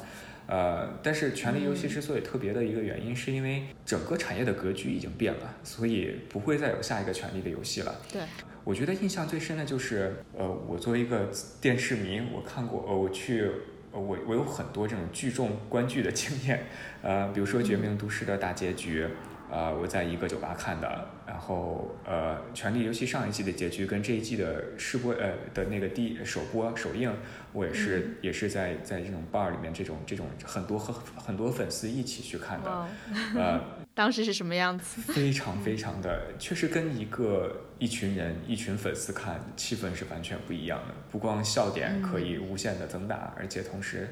[0.52, 7.96] 呃，但是《权力游戏》之所以特别的一个原因，是因为整个产业的格局已经变了，所以不会再有下一个《权力的游戏》了。
[8.12, 8.24] 对，
[8.64, 11.30] 我觉得印象最深的就是，呃，我作为一个
[11.62, 13.48] 电视迷，我看过，呃，我去，
[13.92, 16.64] 我我有很多这种聚众观剧的经验，
[17.04, 19.06] 呃，比如说《绝命毒师》的大结局。
[19.52, 27.12] 呃，我在一个酒吧看的，然后呃，《权力游戏》上一季的结局跟这一季的试播呃的那个第首播首映，
[27.52, 32.88] 我也是也是在在这种 bar 里面，这种这种很多和很多粉丝一起去看的，
[33.36, 33.60] 呃，
[33.96, 35.02] 当时是什么样子？
[35.14, 40.94] 非常非常的，确实跟一个一群人一群粉丝看，气氛是完全不一样的。
[41.12, 44.08] 不光笑点可以无限的增大，而且同时，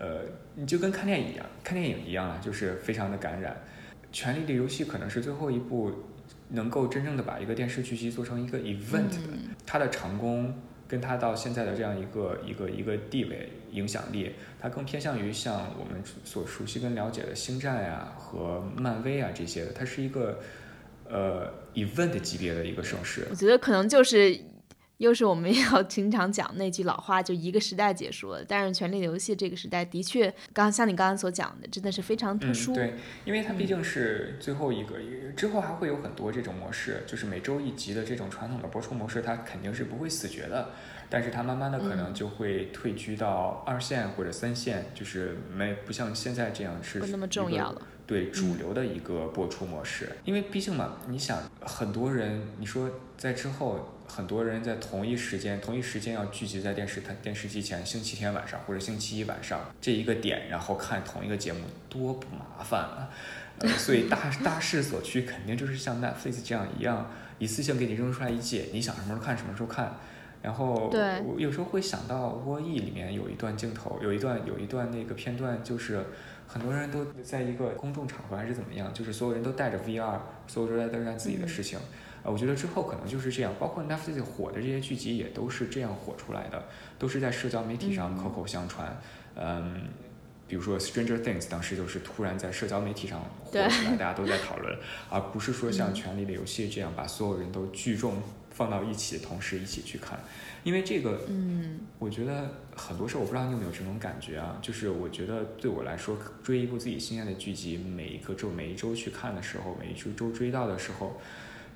[0.00, 0.22] 呃，
[0.56, 3.52] 你就跟看电影一样，看电影一样啊，就是非常的感染。
[4.12, 5.92] 《权力的游戏》可能是最后一部
[6.48, 9.18] 能够真正的把一个电视剧集做成一个 event 的，
[9.66, 10.54] 它的成功
[10.88, 20.40] 跟它到现在的这样一个一个一个地位影响力，它更偏向于像我们所熟悉跟了解的星战呀和漫威啊这些的，它是一个
[21.08, 23.26] 呃 event 级别的一个盛世。
[23.30, 24.40] 我觉得可能就是。
[25.00, 28.44] 又是我们 要经常讲那句老话，就一个时代结束了。
[28.46, 32.74] 但是《权力的游戏》这个时代的确，刚像你刚刚所讲的，真的是非常特殊。
[32.74, 34.96] 对，因为它毕竟是最后一个，
[35.34, 40.68] 之后还会有很多这种模式，就是每周一集的这种传统的播出模式，它肯定是不会死绝的。
[41.08, 47.82] 但是它慢慢的可能就会退居到二线或者三线，就是没不像现在这样是不那么重要了。
[48.10, 53.94] 对主流的一个播出模式，因为毕竟嘛，你想很多人，你说在之后。
[54.10, 63.08] 很多人在同一时间、同一时间要聚集在电视台、电视机前，星期天晚上或者星期一晚上这一个点，然后看同一个节目，多不麻烦啊！
[63.78, 69.94] 所以大 大势所趋，肯定就是像 Netflix 这样一样，一次性给你扔出来一季，你想什么时候看什么时候看。
[70.42, 70.90] 然后
[71.24, 76.04] 我有时候会想到《沃伊》里面有一段镜头，有一段有一段那个片段，就是
[76.52, 81.78] 很多人都在一个公众场合还是怎么样，就是所有人都带着 VR，所有人都在干自己的事情。
[82.24, 86.64] 呃，我觉得之后可能就是这样，包括 Netflix 火的这些剧集也都是这样火出来的，
[86.98, 89.00] 都是在社交媒体上口口相传。
[89.36, 89.84] 嗯，
[90.48, 94.76] 比如说 Stranger Things 当时就是突然在社交媒体上火起来，大家都在讨论，
[95.08, 100.18] 而不是说像《权力的游戏》这样把所有人都聚众放到一起，同时一起去看。
[100.62, 111.20] 因为这个，嗯，我觉得很多时候我不知道你有没有这种感觉啊，就是我觉得对我来说，追一部自己心爱的剧集，每一个周每一周去看的时候，每一周周追到的时候。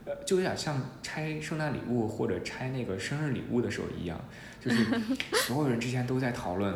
[0.07, 4.21] 呃，就有点像拆圣诞礼物或者拆那个生日礼物的时候一样，
[4.61, 4.85] 就是
[5.47, 6.75] 所有人之间都在讨论，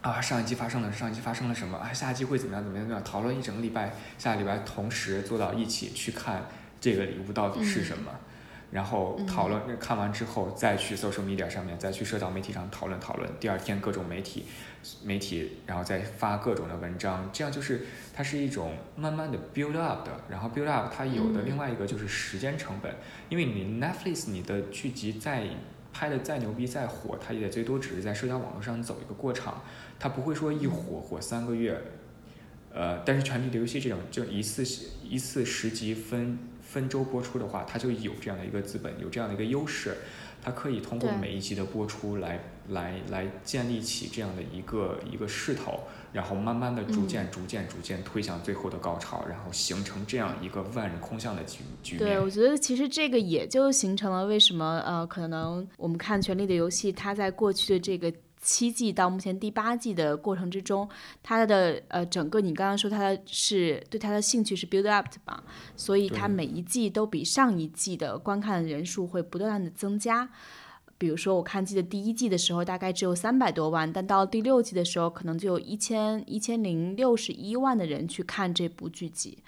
[0.00, 1.76] 啊，上一季发生了，上一季发生了什么？
[1.76, 2.64] 啊，下一季会怎么样？
[2.64, 2.86] 怎么样？
[2.86, 3.04] 怎么样？
[3.04, 6.48] 讨论一整个礼拜，下个礼拜同时坐到一起去看
[6.80, 8.10] 这个礼物到底是什么。
[8.74, 13.30] 然后讨论看完之后，再去 social media 上面，再去社交媒体上讨论讨论。
[13.38, 14.46] 第二天各种媒体
[15.04, 20.10] 媒体，然后再发各种的文章，这样就是它是一种慢慢的 build up 的。
[20.28, 22.92] 然后 build up 它有的另外一个就是时间成本，
[23.28, 25.46] 因为你 Netflix 你的剧集再
[25.92, 29.62] 拍的再牛逼再火，它也最多只是在社交网络上走一个过场，
[30.00, 31.80] 它不会说一火火三个月。
[32.72, 34.64] 呃，但是《权力的游戏》这种就一次
[35.08, 36.36] 一次十集分。
[36.74, 39.96] 分周播出的话，它就有这样的一个资本，有这样的一个优势，
[40.42, 45.78] 它可以通过每一集的播出来来来建立起这样的一个一个势头，
[46.12, 52.04] 然后慢慢的逐渐逐渐逐渐推向最后的高潮，然后形成这样一个万人空巷的局局面。
[52.04, 58.12] 对，我觉得其实这个也就形成了为什么呃，可能我们看《权力的游戏》，它在过去的这个。
[58.44, 60.86] 七季到目前第八季的过程之中，
[61.22, 65.42] 它的呃整个你刚刚说它的是对它的兴趣是 build up 的吧，
[65.74, 70.28] 所以它每一季都比上一季的观看人数会不断的增加。
[70.98, 79.38] 比如说我看记得第一季的时候大概只有三百多万，但到第六季的时候可能就有一千一千零六十一万的人去看这部剧集，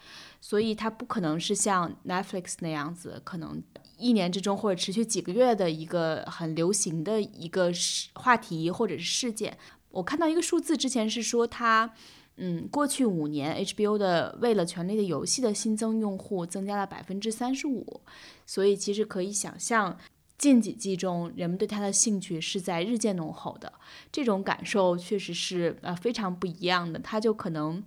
[0.40, 3.62] 所以它不可能是像 Netflix 那样子可能。
[3.98, 7.72] 一年之中或者持续几个月的一个很流行的一个
[8.14, 9.56] 话题或者是事件，
[9.90, 11.92] 我看到一个数字，之前是说它，
[12.36, 18.00] 嗯，过去五年 HBO 的为了《权力的游戏》的新增用户增加了百分之三十五，
[18.44, 19.98] 所以其实可以想象，
[20.36, 23.72] 近几季中人们对它的兴趣是在日渐浓厚的，
[24.12, 27.82] 这种感受确实是呃非常不一样的，它就可能。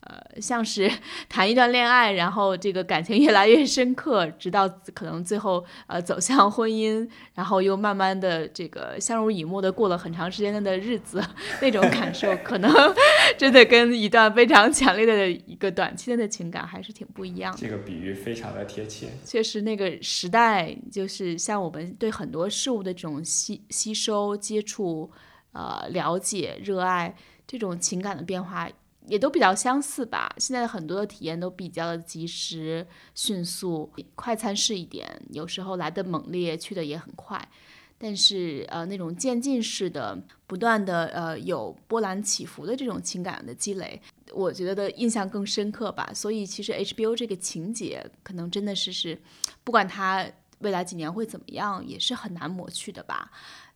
[0.00, 0.90] 呃，像是
[1.28, 11.22] 谈一段恋爱，然后这个感情越来越深刻，直到可能最后呃走向婚姻，然后又慢慢的这个相濡以沫的过了很长时间的日子，
[11.60, 12.72] 那种感受可能
[13.36, 17.58] 真的跟一段非常强烈的一个短期的情感还是挺不一样的。
[17.58, 19.08] 这个比喻非常的贴切。
[19.24, 25.10] 确实，那个时代就是像我们对很多事物的这种吸吸收、接触、
[25.52, 27.14] 呃了解、热爱
[27.46, 28.68] 这种情感的变化。
[29.10, 30.32] 也都比较相似吧。
[30.38, 37.46] 现在很多的体验都比较的及时、迅速、快餐式一点，有时候来的猛烈，去的也很快。
[37.98, 44.00] 但是呃，那种渐进式的、不断的呃有波澜起伏的这种情感的积累，
[44.32, 46.10] 我觉得的印象更深刻吧。
[46.14, 49.20] 所以其实 HBO 这个情节，可能真的是是，
[49.64, 50.24] 不管它
[50.60, 53.30] 未来几年会怎么样，也是很难抹去的吧。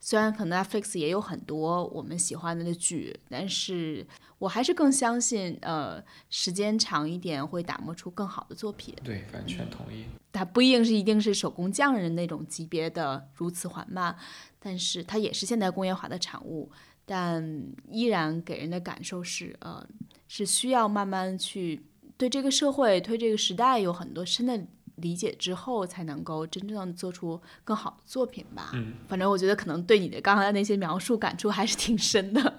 [0.06, 4.06] 虽然可能 Netflix 也有很多我们喜欢的剧，但是
[4.38, 8.94] 我还是更相信，呃，时间长一点会打磨出更好的作品。
[9.02, 10.04] 对，完全同意。
[10.30, 14.14] 它不一定是一定是手工匠人那种级别的如此缓慢，
[14.58, 16.70] 但是它也是现代工业化的产物，
[17.06, 17.42] 但
[17.88, 19.82] 依然给人的感受是，呃，
[20.28, 21.82] 是需要慢慢去
[22.18, 24.60] 对这个社会、对这个时代有很多深的。
[24.96, 28.70] 理解之后，才能够真正的做出更好的作品吧。
[28.74, 32.54] 嗯，反正我觉得可能对你的刚才那些描述感触还是挺深的。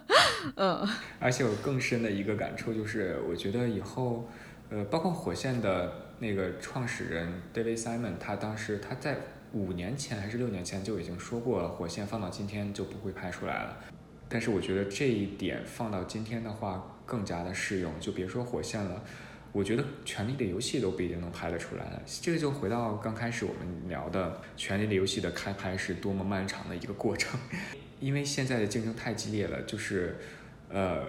[0.55, 0.87] 嗯，
[1.19, 4.27] 而且我更深的一个感触就是，我觉得以后，
[4.69, 9.17] 呃，包括火线的那个创始人 David Simon，他当时他在
[9.53, 13.77] 五年前还是六年前就已经说过了，火线放到今天就不会拍出来了。
[14.27, 19.01] 但是我觉得这一点放到今天的话更加的适用，就别说火线了。
[19.55, 22.01] 我觉得《权力的游戏》都不一定能拍得出来了。
[22.21, 27.39] 这个就回到刚开始我们聊的《权力的游戏》的开拍是多么漫长的一个过程，
[28.01, 29.61] 因为现在的竞争太激烈了。
[29.61, 30.17] 就是，
[30.67, 31.05] 呃，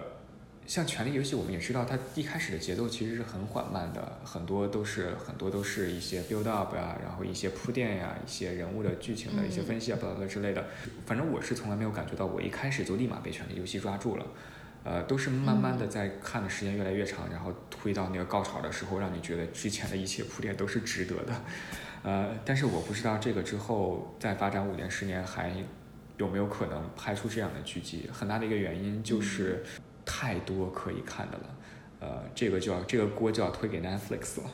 [0.65, 10.65] 像《权力游戏》，我们也知道它一开始的节奏其实是很缓慢的，很多都是很多都是一些 build up 啊，然后一些铺垫呀，一些人物的剧情的一些分析啊，巴拉巴拉之类的。
[11.05, 14.25] 反正我是从来没有感觉到我一开始就立马被《权力游戏》抓住了。
[14.83, 21.33] 呃，都是慢慢的在看的时间越来越长，然后推到那个高潮的时候，让你觉得之前的一切铺垫都是值得的。
[22.03, 25.51] 呃，但是我不知道这个之后再发展五年十年还
[26.17, 28.09] 有没有可能拍出这样的剧集。
[28.13, 29.63] 很大的一个原因就是
[30.05, 31.43] 太多可以看的了。
[31.99, 34.49] 呃，这个就要这个锅就要推给 Netflix 了。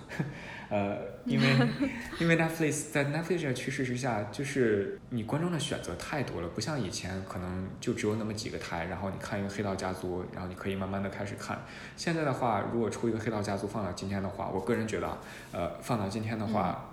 [0.74, 1.48] 呃，因为
[2.20, 11.62] 因为 Netflix 在 Netflix 的趋势之下，就是你观众的选择太多了，不像以前可能就只有那么几个台，然后你看一个《黑道家族》，然后你可以慢慢的开始看。
[11.96, 15.16] 现在的话，如果出一个《黑道家族》放到今天的话，我个人觉得，
[15.52, 16.90] 呃，放到今天的话，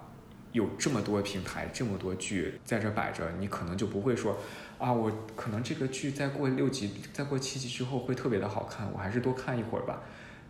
[0.53, 4.37] 有这么多平台，这么多剧在这摆着，你可能就不会说，
[4.77, 10.03] 啊，我可能这个剧再过六集、再过七集之后会特别的好看，我还是多看一会儿吧。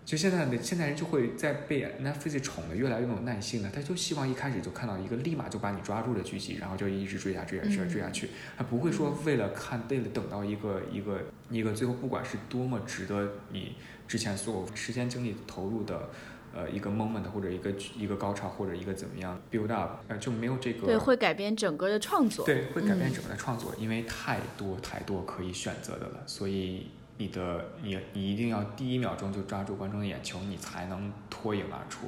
[0.05, 13.76] 就现在的现代人就会在被 Netflix 宠的越来越没有耐性了，他就希望一开始就看到一个立马就把你抓住的剧集，然后就一直追下追下追追下去，他不会说为了看为了等到一个一个一个最后不管是多么值得你
[14.09, 16.11] 之前所有时间精力投入的
[16.53, 26.88] 呃一个 moment 或者一个一个高潮或者一个怎么样 build up，呃就没有这个对会改变整个的创作对会改变整个的创作，因为太多太多可以选择的了，所以。
[27.20, 32.06] 你的你你一定要第一秒钟就抓住观众的眼球，你才能脱颖而出，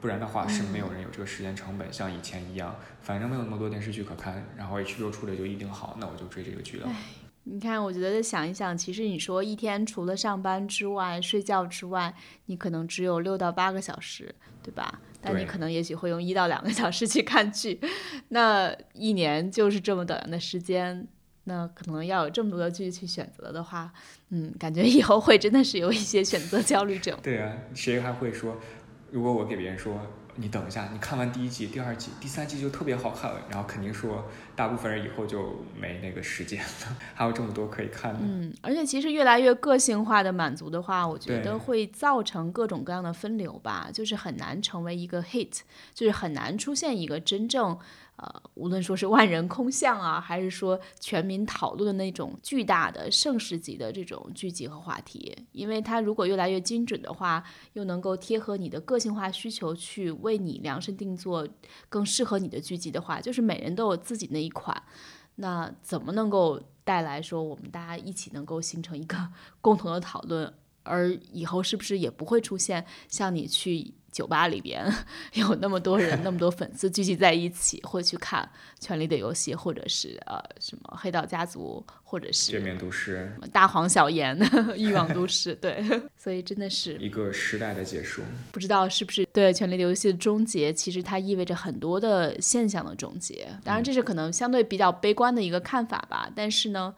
[0.00, 6.88] 不然的话是没有人有这个时间成本，像以前一样，反正没有那么多电视剧可看，然后 HBO 出的就一定好，那我就追这个剧了。
[7.44, 12.14] 你看，我觉得想一想，其实你说一天除了上班之外、睡觉之外，
[12.46, 14.98] 你可能只有六到八个小时，对吧？
[15.20, 17.78] 但你可能也许会用一到两个小时去看剧，
[18.30, 21.06] 那一年就是这么短的时间。
[21.48, 23.92] 那可能要有这么多的剧去选择的话，
[24.30, 27.16] 嗯，感觉以后会真的是有一些选择焦虑症。
[27.22, 28.56] 对啊，谁还会说，
[29.12, 30.00] 如果我给别人说，
[30.38, 34.26] 你等一下，你看完第一季、第二季、第三季就特别好看了，然后肯定说，
[34.56, 36.96] 大部分人以后就没那个时间了。
[37.14, 38.18] 还有这么多可以看的。
[38.22, 45.60] 嗯，而且其实越来越个性化的满足的话，我觉得会造成各种各样的分流吧，就是很难成为一个 hit，
[45.94, 47.78] 就是很难出现一个真正。
[48.16, 57.44] 呃，无论说是万人空巷啊，还是说全民讨论的那种巨大的盛世级的这种剧集和话题，因为它如果越来越精准的话，
[57.74, 61.46] 又能够贴合你的个性化需求，去为你量身定做
[61.90, 64.82] 更适合你的剧集的话，就是每人都有自己那一款，
[65.34, 69.28] 那怎么能够带来说我们大家一起能够形成一个
[69.60, 70.50] 共同的讨论，
[70.84, 73.92] 而以后是不是也不会出现像你去。
[74.16, 74.90] 酒吧里边
[75.34, 78.48] 有那么多人、那么多粉丝聚集在一起，会去看
[78.82, 84.34] 《权力的游戏》，或者是呃什么《黑道家族》，或者是《绝命毒师》、大黄小言
[84.74, 85.54] 》《欲望都市》。
[85.60, 85.84] 对，
[86.16, 88.22] 所以真的是一个时代的结束。
[88.50, 93.46] 不知道是不是对《权力的游戏》的终结，其实它意味着很多的现象的终结。
[93.62, 96.30] 当然，这是可能相对比较悲观的一个看法吧。
[96.34, 96.94] 但是呢。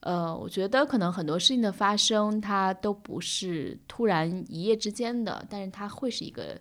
[0.00, 6.58] 呃，我觉得可能很多事情的发生，它都不是突然一夜之间的，但是它会是一个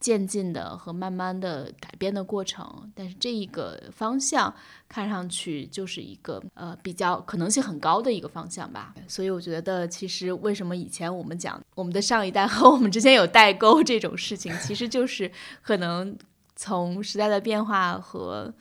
[0.00, 2.90] 渐进的和慢慢的改变的过程。
[2.96, 4.52] 但是这一个方向
[4.88, 8.92] 看上去就是一个呃比较可能性很高的一个方向吧。
[9.06, 15.30] 所以我觉得，其实为什么以前我们讲我们的上一代和我们之间有代沟这种事情，其实就是
[15.62, 16.18] 可能
[16.56, 18.52] 从时代的变化和。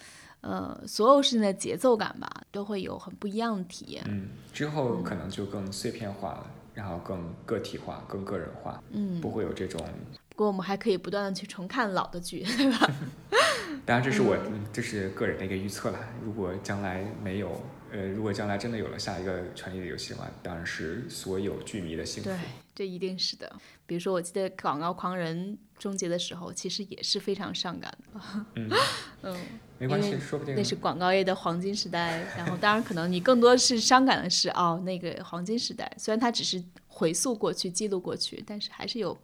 [0.41, 4.03] 呃，所有事情的节奏感吧，都会有很不一样的体验。
[4.07, 8.81] 嗯，之后可能就更碎片化了，然后更个体化、更个人化。
[8.91, 9.85] 嗯，不会有这种。
[10.29, 12.89] 不过我们还可以不断的去重看老的剧，对吧？
[13.85, 14.37] 当然，这是我
[14.71, 15.99] 这是个人的一个预测了。
[16.23, 17.61] 如果将来没有，
[17.91, 22.29] 呃，如果将来真的有了下一个《权力的游戏》的话，当然是所有剧迷的幸福。
[22.29, 22.37] 对，
[22.73, 23.51] 这一定是的。
[23.89, 28.21] 比如说，我记得《广告狂人》终结的时候，其实也是非常伤感的。
[28.53, 28.69] 嗯
[29.23, 29.35] 嗯。
[29.79, 32.21] 没关系，说不定那是广告业的黄金时代。
[32.37, 39.17] 然后，当然可能你更多是伤感的是，哦，那个黄金时代，虽然它只是回溯过去、记录过去，但是还是有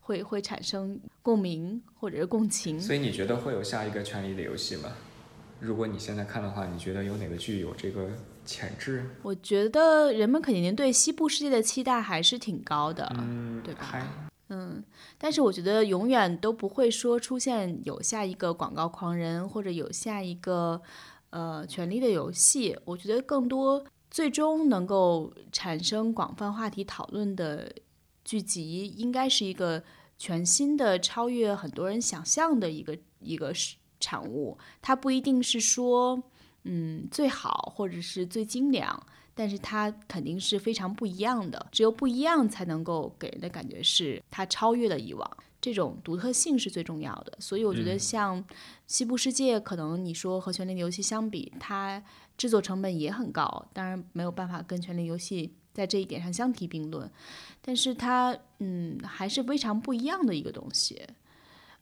[0.00, 2.78] 会会产生共鸣或者是共情。
[2.78, 4.92] 所以你觉得会有下一个《权力的游戏》吗？
[5.60, 8.10] 如果你现在看的话，你觉得有哪个剧有这个
[8.44, 9.08] 潜质？
[9.22, 14.30] 我觉得人们肯定对西部世界的期待还是挺高的，嗯，对吧？
[14.48, 14.82] 嗯，
[15.16, 20.82] 但是我觉得永远都不会说出现有下一个广告狂人，或者有下一个
[21.30, 22.76] 呃权力的游戏。
[22.84, 27.72] 我觉得更多最终能够产生广泛话题讨论的
[28.24, 29.84] 剧集，应该是一个
[30.18, 33.52] 全新的、超越很多人想象的一个一个
[34.00, 34.58] 产物。
[34.82, 36.20] 它不一定是说
[36.64, 39.06] 嗯最好，或者是最精良。
[39.32, 45.30] 但是它肯定是非常不一样的，只有不一样才能够给人的感觉是它超越了以往，
[45.62, 47.32] 这种独特性是最重要的。
[47.40, 48.42] 所以我觉得像
[48.86, 52.02] 《西部世界》，可能你说和《权力的游戏》相比，它
[52.36, 57.10] 制作成本也很高，当然没有办法跟《权力游戏》在这一点上相提并论。
[57.62, 61.00] 但是它嗯还是非常不一样的一个东西，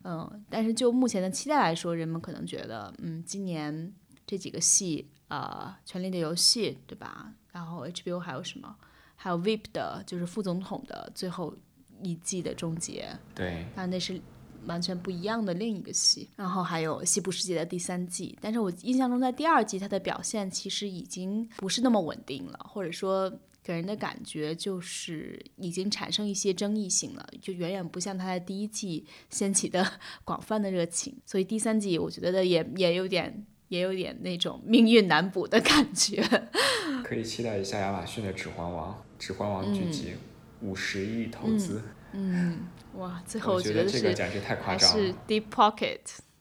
[0.04, 0.44] 嗯。
[0.48, 3.92] 但是就目前的期待来说，人们可能觉得嗯今年
[4.28, 7.32] 这几个戏，呃，《权力的游戏》，对吧？
[7.50, 8.76] 然后 HBO 还有什么？
[9.16, 11.56] 还有 VIP 的，就是副总统的最后
[12.02, 13.08] 一季的终结。
[13.34, 14.20] 对，但那是
[14.66, 16.28] 完全不一样的另一个戏。
[16.36, 29.84] 然后还有西部世界的第三季，但是我印象中在第二季它的表现其实已经不是那么稳定了，或者说给人的感觉就是已经产生一些争议性了，就远远不像它在第一季掀起的
[30.22, 31.16] 广泛的热情。
[31.24, 33.46] 所以第三季我觉得的也也有点。
[33.68, 36.22] 也有点那种命运难卜的感觉，
[37.04, 40.14] 可以期待一下亚马逊的《指环王》，《指环王》剧集
[40.60, 46.00] 五十亿投资，嗯，哇，最后我觉得这个简直太夸张了，是 Deep Pocket，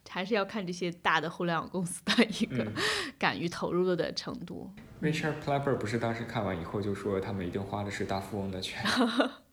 [0.10, 2.66] 还是要看这些大的互联网公司的一个
[3.20, 4.72] 敢于投入的程度。
[5.02, 8.84] Richard Plepper 不是当时看完以后就说他们一定花的是大富翁的钱。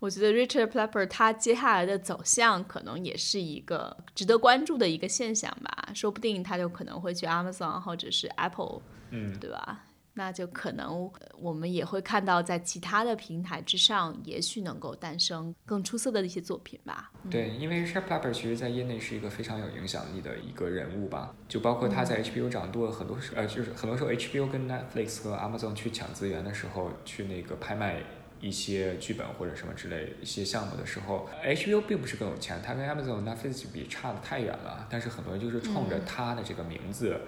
[0.00, 8.80] 我觉得 Richard Plepper 他接下来的走向可能也是一个值得关注的一个现象吧，说不定他就可能会去 Amazon 或者是 Apple，
[9.10, 9.84] 嗯，对吧？
[10.14, 11.08] 那就可能
[11.40, 17.12] 我们也会看到在其他的平台之上，也许能够诞生更出色的一些作品吧。
[17.30, 28.02] 对，因为 Richard Plepper 其实在业内是一个非常有影响力的一个人物吧，就包括他在 HBO 掌舵很多时，呃，就是很多时候 HBO 跟 Netflix 和 Amazon 去抢资源的时候，去那个拍卖。
[28.40, 34.86] 一些剧本或者什么之类一些项目的时候，HBO 并不是更有钱，它跟 Amazon、Netflix 比差的太远了。
[34.88, 37.20] 但是很多人就是冲着它的这个名字，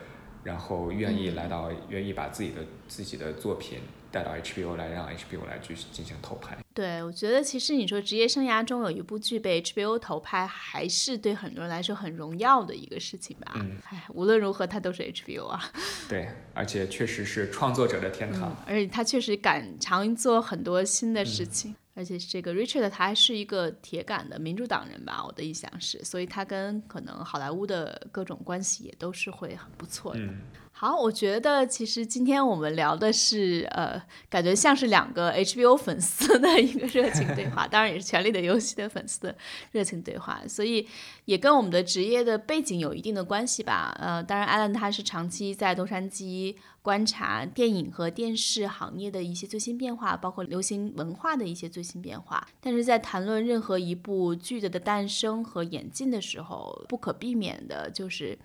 [0.45, 3.81] 然后愿意来到，愿意把自己的自己的作品。
[4.11, 6.57] 带到 HBO 来，让 HBO 来去进行投拍。
[6.75, 13.53] 对，我觉得其实你说职业生涯中有一部剧被 HBO 投拍，还是对很多人来说很荣耀的一个事情吧。
[13.57, 15.73] 嗯，哎，无论如何，它都是 HBO 啊。
[16.09, 18.57] 对，而且确实是创作者的天堂。
[18.67, 21.75] 而且他确实敢常做很多新的事情。
[21.93, 30.21] 而且这个 Richard 他还是一个铁杆的民主党人吧，我的印象是，所以他跟可能好莱坞的各种关系也都是会很不错的。
[30.21, 30.41] 嗯，
[30.81, 34.01] 好，我觉得其实今天我们聊的是，呃，
[34.31, 39.37] 感觉像是两个 HBO 粉丝的一个热情对话， 当然也是《权力的游戏》的粉丝的
[39.73, 40.89] 热情对话，所以
[41.27, 43.95] 也跟我们的职业的背景有一定的关系吧。
[44.01, 52.49] 呃，当然，Allen 他是长期在洛杉矶观察电影和电视行业的一些最新变化，包括流行文化的一些最新变化。
[52.59, 58.39] 但是在谈论任何一部剧的的诞生和演进的时候，不可避免的就是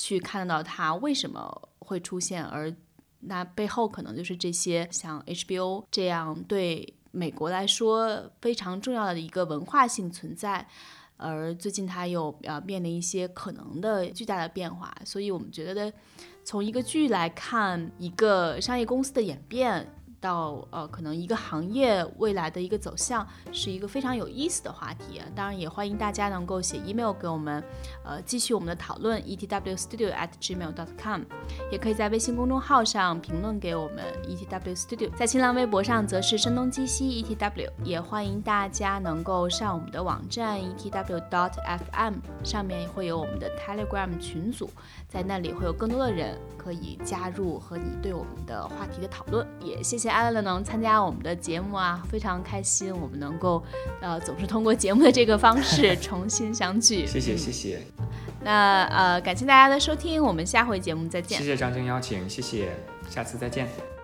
[0.00, 1.68] 去看到它为什么。
[1.90, 2.72] 会出现，而
[3.18, 10.64] 那背后可能就是这些像 HBO 这样对美国来说非常重要的一个文化性存在，
[11.16, 15.92] 而最近它又要面临一些可能的巨大的变化，所以我们觉得
[16.44, 19.84] 从一个剧来看一个商业公司的演变。
[20.20, 25.20] 到呃，可能一个行业未来的一个走向是一个非常有意思的话题。
[25.34, 27.64] 当然，也欢迎大家能够写 email 给我们，
[28.04, 29.20] 呃，继续我们的讨论。
[29.22, 31.22] ETW Studio at Gmail.com
[31.70, 37.70] 也可以在微信公众号上评论给我们 etwstudio，在新浪微博上则是声东击西 etw。
[37.84, 42.14] 也欢迎大家能够上我们的网站 etw.dot.fm，
[42.44, 44.68] 上面会有我们的 Telegram 群组，
[45.12, 49.44] 在那里会有更多的人可以加入和你对我们的话题的讨论。
[49.60, 50.08] 也谢谢。
[50.08, 52.94] 艾乐能参加我们的节目啊，非常开心。
[52.94, 53.60] 我们能够，
[54.00, 57.04] 呃，总是通过节目的这个方式 重新相聚。
[57.04, 57.82] 谢谢谢谢。
[58.42, 61.36] 那呃，感谢大家的收听，我们下回节目再见。
[61.36, 62.70] 谢谢张晶邀请，谢谢，
[63.08, 63.99] 下次再见。